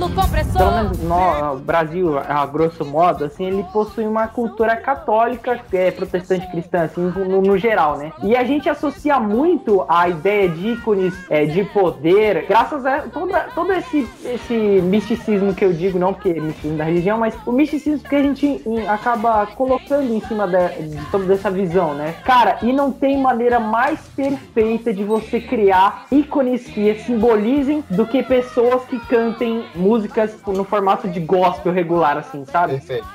[0.00, 0.56] Rolo compressor!
[0.56, 5.90] Pelo menos no o Brasil, a grosso modo, assim, ele possui uma cultura católica, é,
[5.90, 8.12] protestante cristã, assim, no, no geral, né?
[8.22, 13.40] E a gente associa muito a ideia de ícones é, de poder, graças a toda,
[13.54, 17.52] todo esse, esse misticismo que eu digo, não porque é misticismo da religião, mas o
[17.52, 22.14] misticismo que a gente em, acaba colocando em cima da- de toda essa visão, né?
[22.24, 28.22] Cara, e não tem maneira mais perfeita de você criar ícones que simbolizem do que
[28.22, 32.74] pessoas que cantem músicas no formato de gospel regular, assim, sabe?
[32.74, 33.08] Perfeito.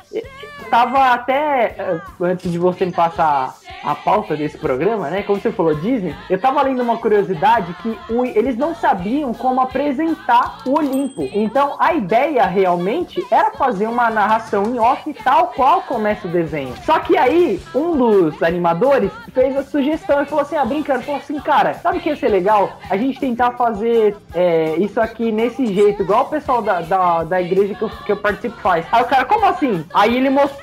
[0.65, 5.21] Tava até, eh, antes de você me passar a pauta desse programa, né?
[5.23, 9.61] Como você falou, Disney, eu tava lendo uma curiosidade que o- eles não sabiam como
[9.61, 11.27] apresentar o Olimpo.
[11.33, 16.73] Então a ideia realmente era fazer uma narração em off tal qual começa o desenho.
[16.83, 21.19] Só que aí, um dos animadores fez a sugestão e falou assim: ah, brincando, falou
[21.21, 22.71] assim, cara, sabe o que ia ser legal?
[22.89, 27.41] A gente tentar fazer é, isso aqui nesse jeito, igual o pessoal da, da, da
[27.41, 28.85] igreja que eu, que eu participo faz.
[28.91, 29.85] Aí o cara, como assim?
[29.93, 30.54] Aí ele mostrou,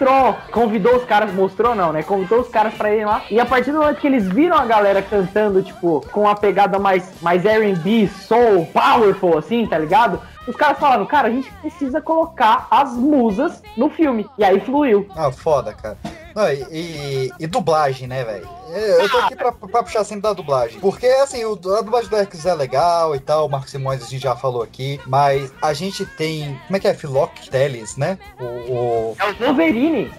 [0.51, 2.03] convidou os caras, mostrou não, né?
[2.03, 3.23] Convidou os caras pra ir lá.
[3.31, 6.79] E a partir do momento que eles viram a galera cantando, tipo, com uma pegada
[6.79, 10.21] mais, mais R&B, soul, powerful, assim, tá ligado?
[10.47, 14.27] Os caras falaram, cara, a gente precisa colocar as musas no filme.
[14.37, 15.07] E aí fluiu.
[15.17, 15.97] Ah, foda, cara.
[16.35, 18.49] Não, e, e- e dublagem, né, velho?
[18.75, 20.81] Eu tô aqui pra, pra puxar sempre da dublagem.
[20.81, 24.07] Porque, assim, o, a dublagem do Hércules é legal e tal, o Marcos Simões a
[24.07, 26.59] gente já falou aqui, mas a gente tem.
[26.67, 26.95] Como é que é?
[26.95, 28.19] Philocteles, né?
[28.41, 28.45] O.
[28.45, 29.17] o...
[29.19, 30.11] É o Wolverine.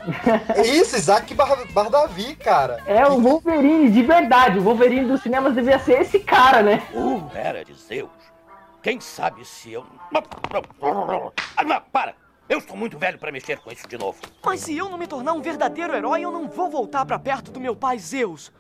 [0.64, 2.80] Isso, Isaac Bar Bardavi, cara.
[2.86, 4.59] É o Wolverine, de verdade.
[4.59, 6.84] O Wolverine dos cinemas devia ser esse cara, né?
[6.93, 8.09] Uh, era de Zeus.
[8.84, 9.84] Quem sabe se eu.
[10.82, 12.14] Ah, não, para!
[12.48, 14.22] Eu estou muito velho para mexer com isso de novo.
[14.44, 17.52] Mas se eu não me tornar um verdadeiro herói, eu não vou voltar pra perto
[17.52, 18.52] do meu pai Zeus.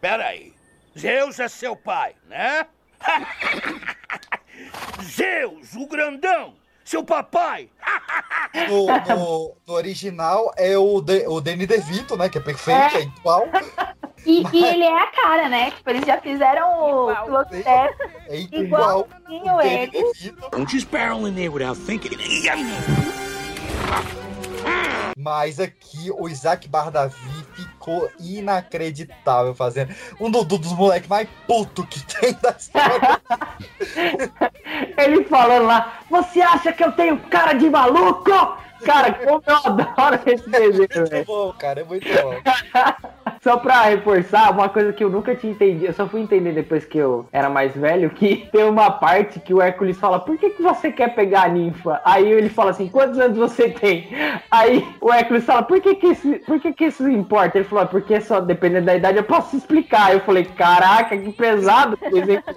[0.00, 0.54] Peraí.
[0.96, 2.66] Zeus é seu pai, né?
[5.02, 6.54] Zeus, o grandão!
[6.84, 7.68] Seu papai!
[8.68, 12.28] No, no- no original é o, de, o Danny DeVito, né?
[12.28, 13.46] Que é perfeito, é, igual.
[14.26, 15.70] E, e ele é a cara, né?
[15.72, 17.90] Tipo, eles já fizeram o piloto É
[18.52, 19.08] igual.
[19.28, 20.12] igualzinho ele.
[20.52, 22.16] Don't just barrel in there without thinking.
[25.16, 29.94] Mas aqui o Isaac Bardavi ficou inacreditável fazendo.
[30.20, 33.20] Um do- dos moleques mais puto que tem da história.
[34.98, 38.30] Ele falando lá, você acha que eu tenho cara de maluco?
[38.84, 41.24] Cara, como eu adoro esse desenho, muito velho.
[41.24, 42.34] bom, cara, é muito bom.
[43.42, 46.86] Só pra reforçar, uma coisa que eu nunca tinha entendido, eu só fui entender depois
[46.86, 50.48] que eu era mais velho, que tem uma parte que o Hércules fala, por que,
[50.48, 52.00] que você quer pegar a ninfa?
[52.06, 54.08] Aí ele fala assim, quantos anos você tem?
[54.50, 57.58] Aí o Hércules fala, por que que isso, por que que isso importa?
[57.58, 60.14] Ele falou, "Ah, porque só dependendo da idade eu posso explicar.
[60.14, 61.98] Eu falei, caraca, que pesado.
[62.10, 62.42] desenho."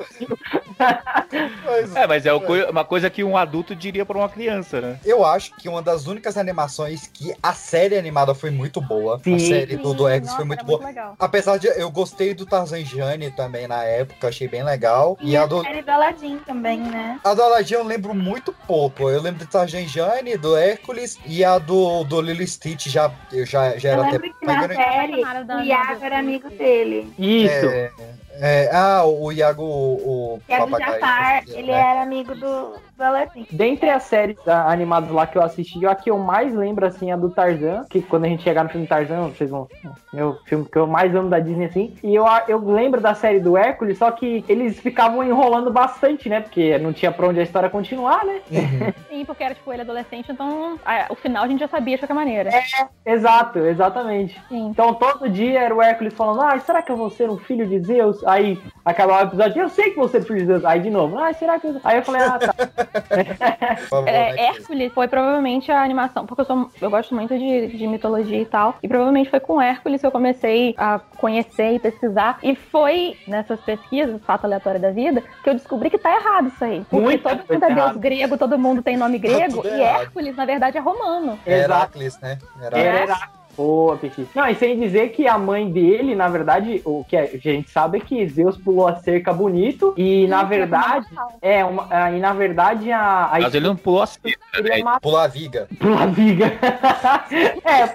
[1.95, 4.99] É, mas é coi- uma coisa que um adulto diria pra uma criança, né?
[5.03, 9.20] Eu acho que uma das únicas animações que a série animada foi muito boa.
[9.24, 9.36] Sim.
[9.36, 10.78] A série do, do nossa, foi muito boa.
[10.80, 11.15] muito legal.
[11.20, 15.18] Apesar de eu gostei do Tarzan Jane também na época, achei bem legal.
[15.22, 15.61] E, E a a do.
[15.61, 17.20] série do Aladdin também, né?
[17.24, 19.09] A do Aladdin eu lembro muito pouco.
[19.09, 23.11] Eu lembro do Tarzan Jane, do Hércules e a do, do Lilo e Stitch já,
[23.32, 24.11] eu já, já Eu era até.
[24.13, 27.13] lembro que na série o Iago era amigo dele.
[27.20, 27.65] Isso.
[27.68, 28.26] É, é,
[28.71, 30.99] ah, o Iago, o, o a do papagaio.
[30.99, 31.53] Jafar, né?
[31.55, 33.45] ele era amigo do, do Aladdin.
[33.51, 37.13] Dentre as séries animadas lá que eu assisti, a que eu mais lembro, assim, é
[37.13, 37.85] a do Tarzan.
[37.89, 39.67] Que quando a gente chegar no filme Tarzan, vocês vão.
[40.13, 41.95] Meu filme que eu mais amo da Disney, assim.
[42.03, 46.41] E eu, eu lembro da série do Hércules, só que eles ficavam enrolando bastante, né?
[46.41, 48.41] Porque não tinha pra onde a história continuar, né?
[49.09, 52.01] Sim, porque era tipo ele adolescente, então ah, o final a gente já sabia de
[52.01, 52.49] qualquer maneira.
[52.49, 54.39] É, exato, exatamente.
[54.49, 57.65] Então todo dia era o Hércules falando: Ah, será que eu vou ser um filho
[57.67, 58.23] de Zeus?
[58.28, 60.65] Aí acabava o episódio, eu sei que filho de Zeus.
[60.65, 61.80] Aí de novo, ah, será que eu.
[61.84, 62.53] Aí eu falei, ah, tá.
[64.05, 68.39] É, Hércules foi provavelmente a animação, porque eu, sou, eu gosto muito de, de mitologia
[68.41, 72.55] e tal, e provavelmente foi com Hércules que eu comecei a conhecer e pesquisar, e
[72.55, 76.86] foi nessas pesquisas, fato aleatório da vida, que eu descobri que tá errado isso aí.
[76.89, 77.99] Porque Muita todo mundo é deus errada.
[77.99, 80.01] grego, todo mundo tem nome grego, tudo e errado.
[80.01, 81.39] Hércules, na verdade, é romano.
[81.45, 82.38] É Heracles, né?
[82.71, 83.36] Era.
[83.57, 84.27] Boa, Petit.
[84.35, 87.97] Não, e sem dizer que a mãe dele, na verdade, o que a gente sabe
[87.97, 91.07] é que Zeus pulou a cerca bonito e, na verdade,
[91.41, 94.77] é uma, e na verdade a, a Mas ele não pulou a cerca, né?
[94.83, 95.67] matar- Pular a viga.
[95.79, 96.45] Pula a viga.
[97.65, 97.87] é,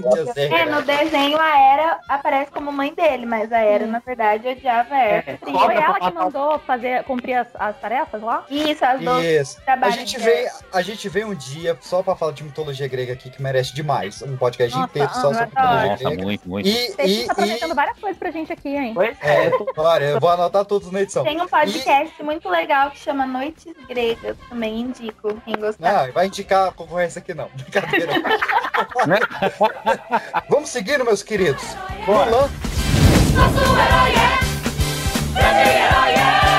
[0.00, 0.46] pois é.
[0.46, 4.94] É, no desenho a Era aparece como mãe dele, mas a Era, na verdade, odiava
[4.94, 5.40] a Hércules.
[5.44, 8.44] Sim, foi ela que mandou fazer, cumprir as, as tarefas lá?
[8.50, 9.60] Isso, as duas Isso.
[9.66, 13.28] A gente, vem, a gente vem um dia só pra falar de mitologia grega aqui
[13.28, 14.22] que merece demais.
[14.22, 15.90] Um podcast Nossa, inteiro só ah, sobre adoro.
[15.90, 16.68] mitologia Nossa, muito, muito.
[16.68, 18.94] E, Vocês e, estão aproveitando várias coisas pra gente aqui, hein?
[19.20, 21.24] É, olha, eu vou anotar todos na edição.
[21.24, 26.06] Tem um podcast muito legal que chama Noites Gregas, também indico, quem gostar.
[26.06, 27.48] Não, vai indicar a concorrência aqui não.
[27.54, 28.12] Brincadeira.
[30.48, 31.62] Vamos seguindo, meus queridos.
[32.06, 32.48] Vamos lá.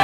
[0.00, 0.03] E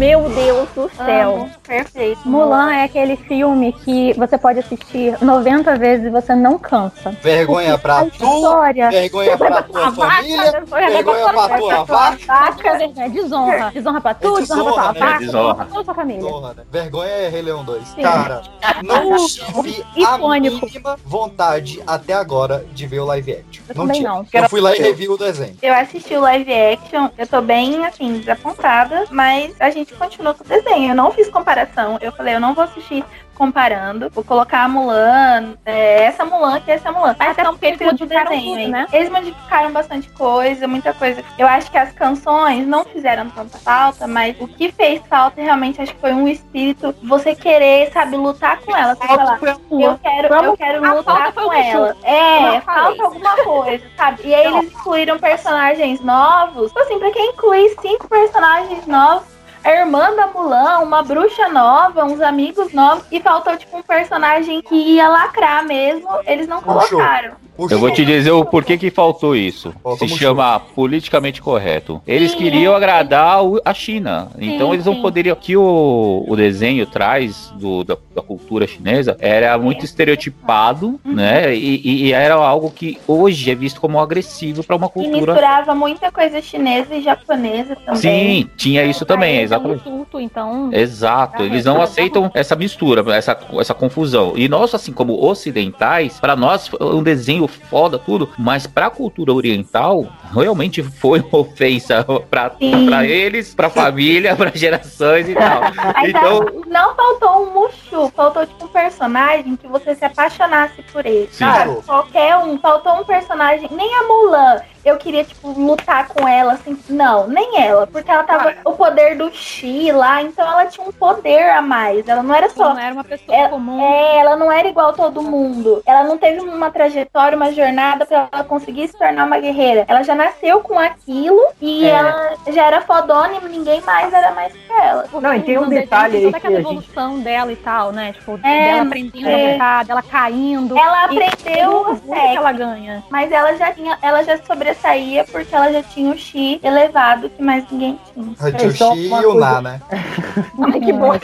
[0.00, 1.34] Meu Deus, do céu.
[1.42, 1.50] Amo.
[1.62, 2.26] Perfeito.
[2.26, 7.10] Mulan é aquele filme que você pode assistir 90 vezes e você não cansa.
[7.22, 8.90] Vergonha pra tu, História.
[8.90, 10.52] vergonha pra tua A vaca, família,
[10.90, 12.24] vergonha pra tua vaca.
[12.24, 13.70] Vaca, vergonha, desonra.
[13.74, 15.00] Desonra pra tu, É desonra pra tua desonra, né?
[15.00, 15.54] vaca, Desonra.
[15.54, 16.22] pra toda a sua família.
[16.30, 16.62] Porra, né?
[16.72, 17.88] Vergonha é Rei Leão 2.
[17.88, 18.00] Sim.
[18.02, 18.42] Cara,
[18.82, 20.64] não tive a Icônico.
[20.66, 23.62] mínima vontade até agora de ver o live action.
[23.68, 24.08] Eu não também tinha.
[24.10, 24.26] não.
[24.32, 25.58] Eu fui lá e revi o desenho.
[25.60, 30.44] Eu assisti o live action, eu tô bem, assim, desapontada, mas a gente continua com
[30.44, 30.92] o desenho.
[30.92, 31.98] Eu não fiz comparação.
[32.00, 33.04] Eu falei, eu não vou assistir
[33.40, 34.10] comparando.
[34.10, 37.16] Vou colocar a Mulan, é, essa Mulan que essa Mulan.
[37.18, 38.86] Mas Até porque eles modificaram desenho, tudo, né?
[38.92, 41.24] Eles modificaram bastante coisa, muita coisa.
[41.38, 45.80] Eu acho que as canções não fizeram tanta falta, mas o que fez falta realmente
[45.80, 48.94] acho que foi um espírito, você querer, sabe, lutar com ela.
[48.94, 51.96] Você falar, eu quero, eu quero lutar com ela.
[52.02, 54.20] É, falta alguma coisa, sabe?
[54.26, 56.68] E aí eles incluíram personagens novos.
[56.68, 59.39] Tipo assim, pra quem incluir cinco personagens novos,
[59.70, 64.60] a irmã da Mulan, uma bruxa nova, uns amigos novos, e faltou, tipo, um personagem
[64.62, 66.08] que ia lacrar mesmo.
[66.26, 67.34] Eles não colocaram.
[67.68, 69.74] Eu vou te dizer o porquê que faltou isso.
[69.98, 72.00] Se chama politicamente correto.
[72.06, 72.76] Eles Sim, queriam é.
[72.76, 74.28] agradar a China.
[74.38, 75.02] então eles não sim.
[75.02, 75.36] poderiam.
[75.36, 81.12] Que o, o desenho traz do, da, da cultura chinesa era muito estereotipado, Uhum.
[81.14, 81.54] né?
[81.54, 85.32] E, e- e era algo que hoje é visto como agressivo para uma E cultura.
[85.32, 88.00] misturava muita coisa chinesa e japonesa também.
[88.00, 89.82] Sim, tinha isso também, É um exatamente.
[89.84, 90.70] surto, então.
[90.72, 94.32] Exato, eles não aceitam essa mistura, essa, essa confusão.
[94.36, 98.90] E nós, assim como ocidentais, para nós foi um desenho foda, tudo, mas para a
[98.90, 105.60] cultura oriental, realmente foi uma ofensa para eles, para a família, para gerações e tal.
[105.94, 111.04] Mas Então, não faltou um Mushu, faltou tipo um personagem que você se apaixonasse por
[111.04, 111.28] ele.
[111.32, 111.44] Sim.
[111.44, 114.60] Cara, qualquer um, faltou um personagem, nem a Mulan.
[114.84, 116.78] Eu queria, tipo, lutar com ela, assim.
[116.88, 117.86] Não, nem ela.
[117.86, 122.08] Porque ela tava o poder do Xi lá, então ela tinha um poder a mais.
[122.08, 122.74] Ela não era só.
[122.74, 123.80] Não era uma pessoa ela, comum.
[123.82, 125.82] É, ela não era igual todo mundo.
[125.84, 129.84] Ela não teve uma trajetória, uma jornada pra ela conseguir se tornar uma guerreira.
[129.88, 131.90] Ela já nasceu com aquilo e É.
[131.90, 135.04] ela já era fodona e ninguém mais era mais que ela.
[135.20, 136.70] Não, e tem um detalhe aí toda que aquela a gente...
[136.72, 138.12] evolução dela e tal, né?
[138.12, 139.48] Tipo, É, dela aprendendo é.
[139.48, 140.78] a lutar, dela caindo.
[140.78, 143.02] Ela aprendeu o que ela ganha.
[143.10, 144.38] Mas ela já tinha, ela já
[144.70, 148.34] sobressaía porque ela já tinha o chi elevado que mais ninguém tinha.
[148.40, 149.80] A Joshi e o Na, né?
[149.90, 151.18] Ai, que boa.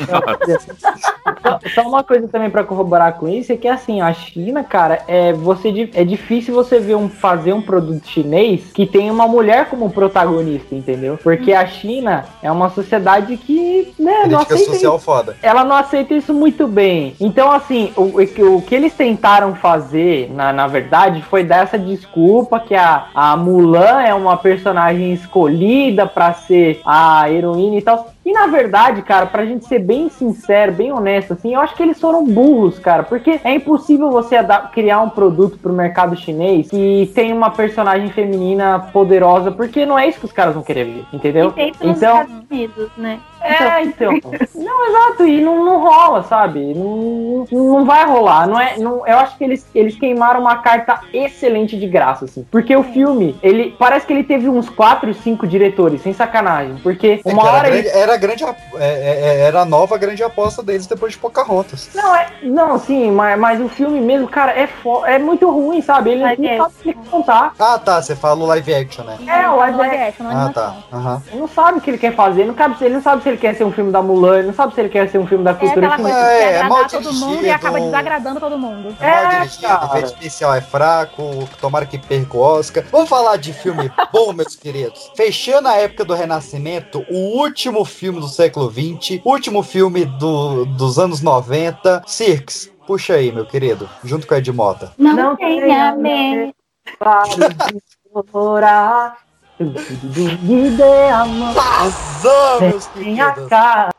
[1.42, 5.02] Só, só uma coisa também pra corroborar com isso é que assim, a China, cara,
[5.06, 9.68] é você é difícil você ver um fazer um produto chinês que tem uma mulher
[9.68, 11.18] como protagonista, entendeu?
[11.22, 15.04] Porque a China é uma sociedade que, né, não aceita social isso.
[15.04, 15.36] foda.
[15.42, 17.14] Ela não aceita isso muito bem.
[17.20, 18.20] Então, assim, o,
[18.56, 23.35] o que eles tentaram fazer, na, na verdade, foi dar essa desculpa que a, a
[23.36, 28.10] Mulan é uma personagem escolhida pra ser a heroína e tal.
[28.24, 31.82] E na verdade, cara, pra gente ser bem sincero, bem honesto, assim, eu acho que
[31.82, 33.04] eles foram burros, cara.
[33.04, 34.36] Porque é impossível você
[34.72, 40.08] criar um produto pro mercado chinês que tem uma personagem feminina poderosa, porque não é
[40.08, 41.54] isso que os caras vão querer ver, entendeu?
[41.56, 43.20] E nos Então, Estados Unidos, né?
[43.46, 44.12] É, então.
[44.54, 46.74] Não, exato, e não, não rola, sabe?
[46.74, 48.46] Não, não vai rolar.
[48.46, 52.46] Não é, não, eu acho que eles, eles queimaram uma carta excelente de graça, assim.
[52.50, 56.76] Porque o filme, ele parece que ele teve uns 4, 5 diretores, sem sacanagem.
[56.82, 57.98] Porque É uma era, hora grande, ele.
[57.98, 61.90] era, a grande, é- é- era a nova grande aposta deles depois de Pocahontas.
[61.94, 65.80] Não, é, não, sim, mas, mas o filme mesmo, cara, é, fo- é muito ruim,
[65.82, 66.10] sabe?
[66.10, 67.52] Ele Live não sabe o que contar.
[67.58, 68.00] Ah, tá.
[68.02, 69.16] Você fala o live action, né?
[69.26, 70.26] É, o live Live action.
[70.28, 70.76] action, Ah, tá.
[70.92, 71.22] Aham.
[71.30, 73.22] Ele não sabe o que ele quer fazer, ele não, sabe, se- ele não sabe
[73.22, 75.18] se ele quer ser um filme da Mulan, ele não sabe se ele quer ser
[75.18, 77.80] um filme da É cultura aquela coisa É, é agradar mal todo mundo e acaba
[77.80, 78.96] desagradando todo mundo.
[79.00, 82.84] É mal É, dirigido, efeito especial é fraco, tomara que perca o Oscar.
[82.90, 85.10] Vamos falar de filme bom, meus queridos.
[85.16, 90.98] Fechando a época do Renascimento, o último filme do século XX, último filme do- dos
[90.98, 92.70] anos 90, Cirques.
[92.86, 94.92] Puxa aí, meu querido, junto com a Ed Mota.
[94.96, 96.54] Não, Não tenha medo.
[97.00, 97.82] Pare de
[98.30, 99.25] chorar.
[99.58, 101.54] Me dê a mão.
[101.54, 103.48] Pazão, meus queridos.
[103.48, 103.90] cara.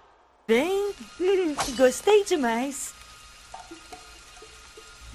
[0.48, 0.94] Bem,
[1.76, 2.94] gostei demais.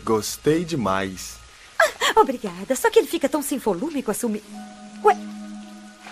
[0.04, 1.36] Gostei demais.
[2.16, 4.42] Obrigada, só que ele fica tão sem volume com a sumi...
[5.04, 5.16] Ué,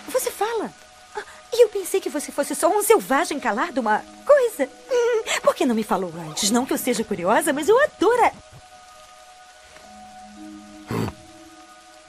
[0.09, 0.71] você fala?
[1.15, 1.21] Ah,
[1.53, 4.69] E eu pensei que você fosse só um selvagem calado, uma coisa.
[4.89, 6.49] Hum, Por que não me falou antes?
[6.51, 8.23] Não que eu seja curiosa, mas eu adoro...
[8.25, 8.31] a-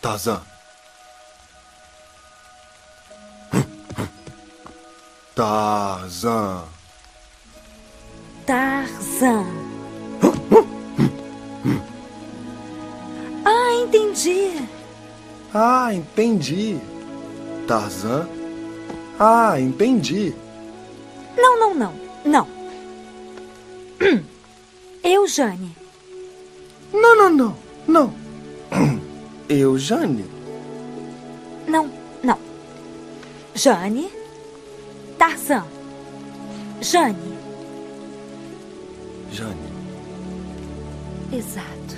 [0.01, 0.43] Tarzan.
[5.35, 6.65] Tarzan.
[8.45, 9.47] Tarzan.
[13.45, 14.69] Ah, entendi.
[15.55, 16.79] Ah, entendi.
[17.67, 18.29] Tarzan.
[19.19, 20.35] Ah, entendi.
[21.35, 21.95] Não, não, não.
[22.27, 22.47] Não.
[25.03, 25.75] Eu, Jane.
[26.93, 27.57] Não, não, não,
[27.89, 28.15] não.
[29.49, 30.27] Eu, Jane.
[31.67, 31.91] Não,
[32.23, 32.39] não.
[33.55, 34.22] Jane.
[35.23, 35.63] Tarzan.
[36.81, 37.15] Jane.
[39.31, 39.71] Jane.
[41.31, 41.95] Exato.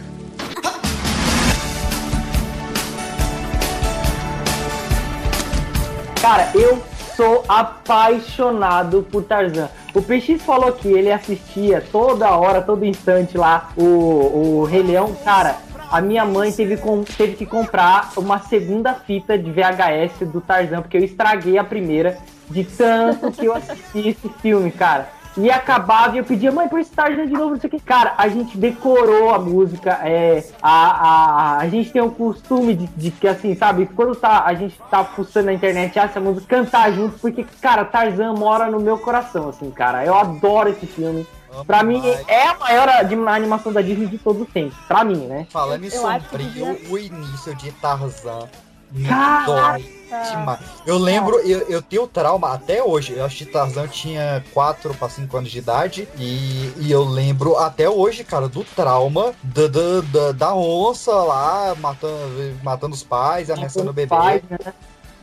[6.21, 6.83] Cara, eu
[7.17, 9.69] sou apaixonado por Tarzan.
[9.95, 15.15] O PX falou que ele assistia toda hora, todo instante lá o, o Rei Leão.
[15.25, 15.57] Cara,
[15.91, 20.83] a minha mãe teve, com- teve que comprar uma segunda fita de VHS do Tarzan,
[20.83, 22.19] porque eu estraguei a primeira
[22.51, 25.09] de tanto que eu assisti esse filme, cara.
[25.37, 27.81] E acabava e eu pedia, mãe, por esse Tarzan de novo, não sei o que.
[27.81, 32.87] Cara, a gente decorou a música, é, a, a, a gente tem o costume de,
[32.87, 36.93] de que, assim, sabe, quando tá, a gente tá fuçando na internet, essa música, cantar
[36.93, 40.05] junto, porque, cara, Tarzan mora no meu coração, assim, cara.
[40.05, 41.27] Eu adoro esse filme.
[41.67, 44.75] Pra mim, é a maior anim- animação da Disney de todo o tempo.
[44.89, 45.47] Pra mim, né?
[45.51, 48.49] Falando em Eu acho que sombrio, o início de Tarzan!
[49.47, 50.61] Dói demais.
[50.87, 53.15] Eu lembro, eu, eu tenho trauma até hoje.
[53.15, 56.09] Eu assisti Tarzan, eu tinha 4 para 5 anos de idade.
[56.19, 61.75] E, e eu lembro até hoje, cara, do trauma da, da, da, da onça lá
[61.75, 64.09] matando, matando os pais, ameaçando o bebê.
[64.09, 64.73] pais, né?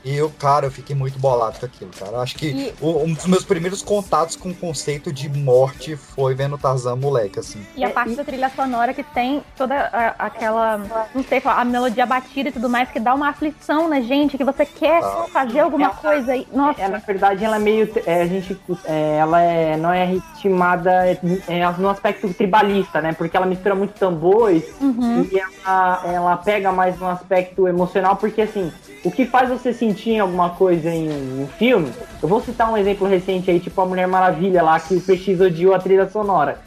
[0.04, 2.18] E eu, cara, eu fiquei muito bolado com aquilo, cara.
[2.22, 6.34] Acho que E- o- um dos meus primeiros contatos com o conceito de morte foi
[6.34, 7.64] vendo Tarzan moleque, assim.
[7.76, 10.78] E a parte da trilha sonora que tem toda a- aquela,
[11.14, 14.44] não sei, a melodia batida e tudo mais, que dá uma aflição na gente, que
[14.44, 15.26] você quer Ah.
[15.32, 16.36] fazer alguma coisa.
[16.36, 17.88] E, nossa, É, na verdade, ela é meio.
[18.06, 18.60] é, a gente.
[18.86, 23.14] é, ela é, não é ritmada é, é, no aspecto tribalista, né?
[23.14, 25.28] Porque ela mistura muito tambores Uhum.
[25.32, 28.72] e ela, ela pega mais no aspecto emocional, porque assim,
[29.04, 33.08] o que faz você sentir alguma coisa em um filme, eu vou citar um exemplo
[33.08, 36.60] recente aí, tipo a Mulher Maravilha lá, que o PX odiou a trilha sonora.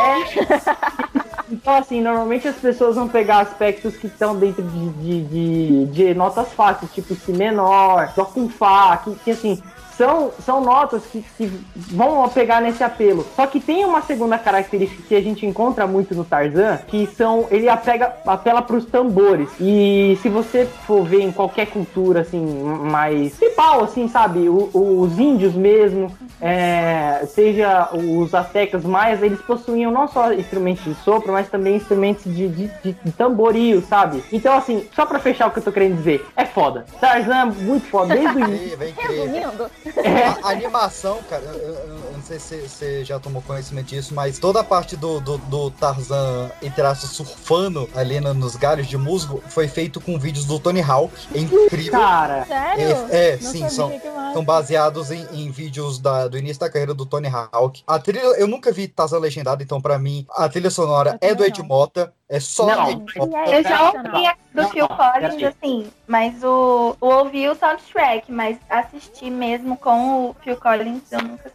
[0.00, 1.28] É.
[1.50, 6.14] Então, assim, normalmente as pessoas vão pegar aspectos que estão dentro de, de, de, de
[6.14, 9.62] notas fáceis, tipo Si menor, Dó com Fá, que, que assim,
[9.98, 13.26] são, são notas que, que vão pegar nesse apelo.
[13.34, 17.46] Só que tem uma segunda característica que a gente encontra muito no Tarzan, que são,
[17.50, 19.48] ele apega, apela pros tambores.
[19.60, 25.18] E se você for ver em qualquer cultura, assim, mais tribal, assim, sabe, o- os
[25.18, 31.48] índios mesmo, é, seja os aztecas mais, eles possuíam não só instrumentos de sopro, mas
[31.48, 34.22] também instrumentos de, de, de tamboril, sabe?
[34.32, 36.86] Então, assim, só pra fechar o que eu tô querendo dizer, é foda.
[37.00, 38.78] Tarzan, muito foda, desde o início.
[38.88, 39.70] Incrível.
[40.42, 44.64] A, animação, cara, eu não sei se você já tomou conhecimento disso, mas toda a
[44.64, 49.68] parte do, do, do Tarzan, entre aspas, surfando ali no- nos galhos de musgo, foi
[49.68, 51.12] feito com vídeos do Tony Hawk.
[51.34, 51.92] É incrível.
[51.92, 52.44] Cara.
[52.44, 52.84] Sério?
[53.10, 53.92] É, é, sim, são,
[54.32, 57.82] são baseados em, em vídeos da- do início da carreira do Tony Hawk.
[57.86, 61.44] A trilha, eu nunca vi Tarzan legendado, então pra mim, a trilha sonora é do
[61.44, 63.50] Ed Mota, é só Não, do Ed Mota.
[63.50, 68.58] Eu já ouvi a do Phil Collins, assim, mas o, o ouvi o soundtrack, mas
[68.68, 71.48] assistir mesmo com o Phil Collins eu nunca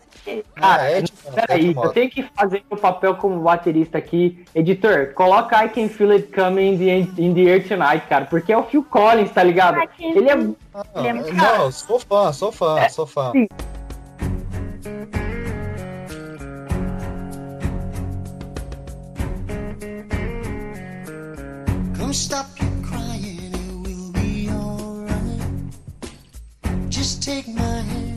[0.55, 4.45] Cara, é, não, tipo, peraí, eu tenho que fazer meu papel como baterista aqui.
[4.55, 8.53] Editor, coloca I Can Feel It Coming in the, in the Air Tonight, cara, porque
[8.53, 9.79] é o Phil Collins, tá ligado?
[9.99, 10.33] Ele é.
[10.33, 13.31] Ele é não, sou fã, sou fã, sou fã.
[13.33, 13.47] sim.
[21.97, 25.41] Come stop your crying, it will be alright.
[26.89, 28.12] Just take my hand,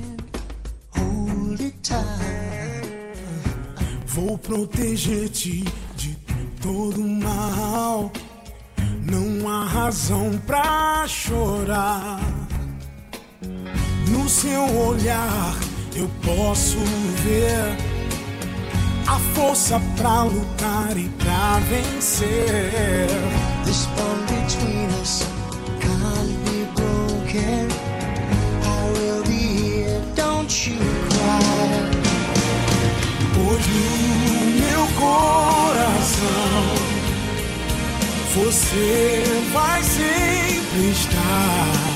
[4.07, 5.63] Vou proteger-te
[5.95, 6.17] de
[6.63, 8.11] todo mal.
[9.03, 12.21] Não há razão pra chorar.
[14.09, 15.55] No seu olhar
[15.95, 16.79] eu posso
[17.23, 17.77] ver
[19.07, 23.09] a força pra lutar e pra vencer.
[23.65, 25.25] This bond between us
[25.81, 27.69] can't be broken.
[28.65, 30.96] I will be here, don't you.
[33.35, 36.27] Pois no meu coração
[38.35, 41.87] você vai sempre estar.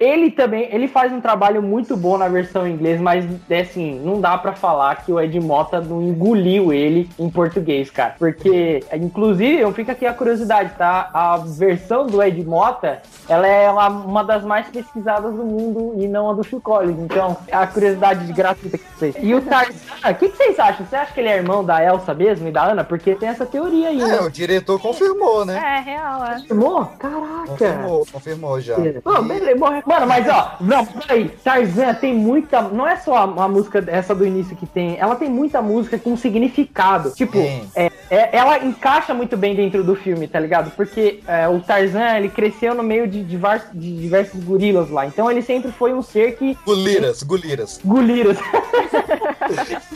[0.00, 4.00] Ele também, ele faz um trabalho muito bom na versão em inglês, mas é assim,
[4.02, 8.14] não dá pra falar que o Ed Mota não engoliu ele em português, cara.
[8.18, 11.10] Porque, inclusive, eu fico aqui a curiosidade, tá?
[11.12, 16.08] A versão do Ed Mota, ela é uma, uma das mais pesquisadas do mundo e
[16.08, 16.98] não a do Phil Collins.
[16.98, 19.14] Então, é a curiosidade de gratuita que vocês.
[19.20, 20.86] E o Tarzan, o que, que vocês acham?
[20.86, 22.84] Você acha que ele é irmão da Elsa mesmo e da Ana?
[22.84, 24.16] Porque tem essa teoria aí, né?
[24.16, 25.60] É, o diretor confirmou, né?
[25.62, 26.34] É, real, é.
[26.40, 26.86] Confirmou?
[26.98, 27.46] Caraca!
[27.48, 28.76] Confirmou, confirmou já.
[29.04, 29.89] Pô, beleza, bom.
[29.90, 32.62] Mano, mas ó, não, peraí, Tarzan tem muita.
[32.62, 35.98] Não é só a, a música essa do início que tem, ela tem muita música
[35.98, 37.10] com significado.
[37.10, 37.38] Tipo,
[37.74, 40.70] é, é- ela encaixa muito bem dentro do filme, tá ligado?
[40.76, 45.06] Porque é, o Tarzan, ele cresceu no meio de, divers- de diversos gorilas lá.
[45.06, 46.56] Então ele sempre foi um ser que.
[46.64, 47.80] Guliras, guliras.
[47.84, 48.38] Guliras.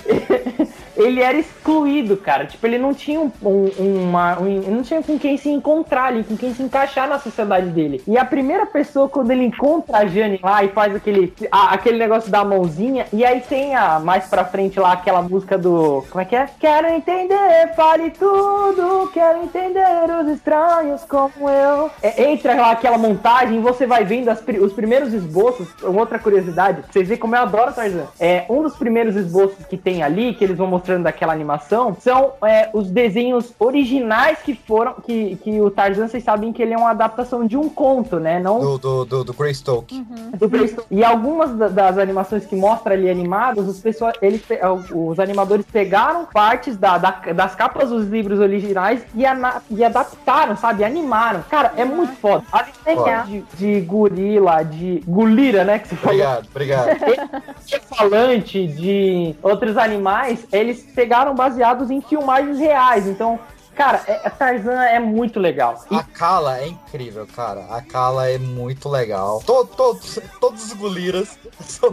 [0.97, 2.47] ele era excluído, cara.
[2.47, 3.71] Tipo, ele não tinha um, um-
[4.09, 4.39] uma.
[4.41, 8.03] um- não tinha com quem se encontrar ali, com quem se encaixar na sociedade dele.
[8.07, 11.99] E a primeira pessoa, quando ele encontra a Jane lá e faz aquele, a- aquele
[11.99, 16.05] negócio da mãozinha, e aí tem a mais pra frente lá aquela música do.
[16.11, 16.49] Como é que é?
[16.59, 19.85] Quero entender, fale tudo, quero entender
[20.23, 21.91] os estranhos como eu.
[22.03, 25.69] É, entra lá aquela montagem e você vai vendo as os primeiros esboços.
[25.83, 28.07] Outra curiosidade, vocês verem como eu adoro Tarzan.
[28.21, 32.33] É, um dos primeiros esboços que tem ali, que eles vão mostrando daquela animação, são
[32.45, 34.95] é, os desenhos originais que foram.
[35.05, 38.39] Que, que o Tarzan, vocês sabem que ele é uma adaptação de um conto, né?
[38.39, 40.05] Não Do, do, do, do Greystoke.
[40.39, 40.87] do Brainstorm.
[40.91, 44.61] E algumas da- das animações que mostra ali animadas, os, pessoal, eles, pe-
[44.95, 50.55] os animadores pegaram partes da, da- das capas dos livros originais e, ana- e adaptaram,
[50.57, 50.85] sabe?
[50.85, 51.43] Animaram.
[51.51, 52.45] Cara, é muito foda.
[52.53, 55.79] As histórias de, de gorila, de gulira, né?
[55.79, 56.15] Que você falou.
[56.15, 56.99] Obrigado, obrigado.
[57.65, 63.07] de falante, de outros animais, eles pegaram baseados em filmagens reais.
[63.07, 63.39] Então,
[63.75, 65.85] cara, é, Tarzan é muito legal.
[65.91, 67.65] E A Kala é incrível, cara.
[67.71, 69.41] A Kala é muito legal.
[69.45, 71.39] To- todos, todos os guliras.
[71.61, 71.91] são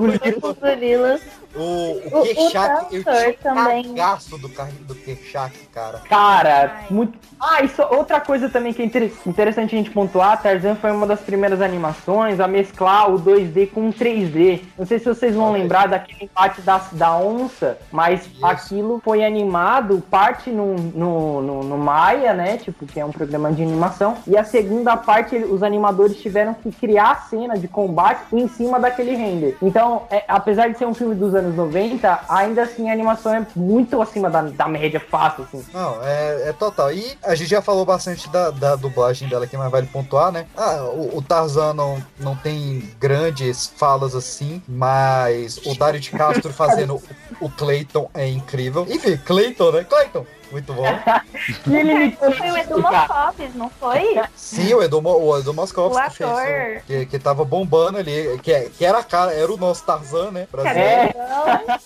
[1.55, 3.83] O, O- o o Kershak, eu Tantor tinha também.
[3.95, 5.99] cagaço do, car- do Kershak, cara.
[6.09, 7.17] Cara, muito.
[7.39, 11.07] Ah, isso outra coisa também que é inter- interessante a gente pontuar, Tarzan foi uma
[11.07, 14.61] das primeiras animações a mesclar o 2D com o 3D.
[14.77, 20.01] Não sei se vocês vão lembrar daquele empate da, da onça, mas aquilo foi animado,
[20.09, 22.57] parte no, no, no, no Maya, né?
[22.57, 24.17] Tipo, que é um programa de animação.
[24.27, 28.79] E a segunda parte, os animadores tiveram que criar a cena de combate em cima
[28.79, 29.57] daquele render.
[29.61, 33.45] Então, é, apesar de ser um filme dos anos 90, ainda assim a animação é
[33.55, 35.65] muito acima da, da média fácil, assim.
[35.73, 36.91] Não, é, é total.
[36.93, 40.45] E a gente já falou bastante da, da dublagem dela aqui, mas vale pontuar, né?
[40.55, 46.53] Ah, o, o Tarzan não, não tem grandes falas assim, mas o Dário de Castro
[46.53, 48.85] fazendo o, o Clayton é incrível.
[48.89, 49.83] Enfim, Clayton, né?
[49.83, 50.83] Clayton, muito bom.
[51.67, 54.21] E ele me Foi o Edu Mocopes, não foi?
[54.35, 56.41] Sim, o Edu, o Edu O que fez ator.
[56.77, 60.29] o- que, que tava bombando ali, que, que era a cara, era o nosso Tarzan,
[60.31, 60.47] né?
[60.51, 61.13] brasileiro.
[61.17, 61.79] É.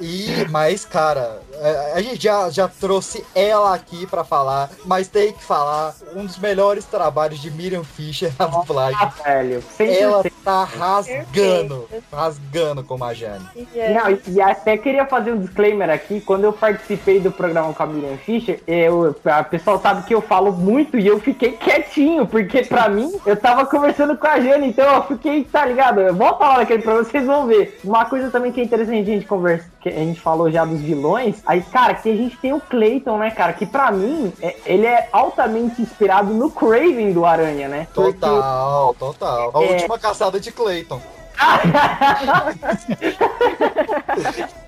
[0.00, 5.32] E, mas, cara, é, a gente já, já trouxe ela aqui pra falar, mas tem
[5.32, 8.98] que falar um dos melhores trabalhos de Miriam Fischer na dublagem.
[9.24, 9.62] velho.
[9.78, 10.32] Ela 100%.
[10.44, 13.46] tá rasgando, rasgando como a Jane.
[13.94, 16.20] Não, e- e até queria fazer um disclaimer aqui.
[16.20, 20.20] Quando eu participei do programa com a Miriam Fischer, eu, a pessoal sabe que eu
[20.20, 24.68] falo muito e eu fiquei quietinho, porque pra mim eu tava conversando com a Jane,
[24.68, 26.00] então eu fiquei, tá ligado?
[26.00, 27.78] Eu vou falar daquele programa, vocês vão ver.
[27.84, 30.80] Uma coisa também que é interessante a gente conversar, que a gente falou já dos
[30.80, 33.52] vilões, aí, cara, que a gente tem o Clayton, né, cara?
[33.52, 37.86] Que pra mim, é- ele é altamente inspirado no Craven do Aranha, né?
[37.94, 39.50] Porque- Total, total.
[39.54, 39.72] A É.
[39.72, 41.00] última caçada de Clayton.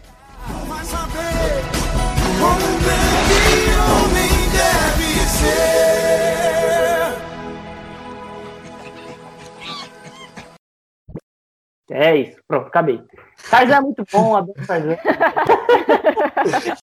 [2.38, 3.07] Como um grande homem
[4.58, 6.38] deve ser.
[11.90, 13.02] É isso, pronto, acabei.
[13.50, 14.96] Tarzan é muito bom, adoro Tarzan.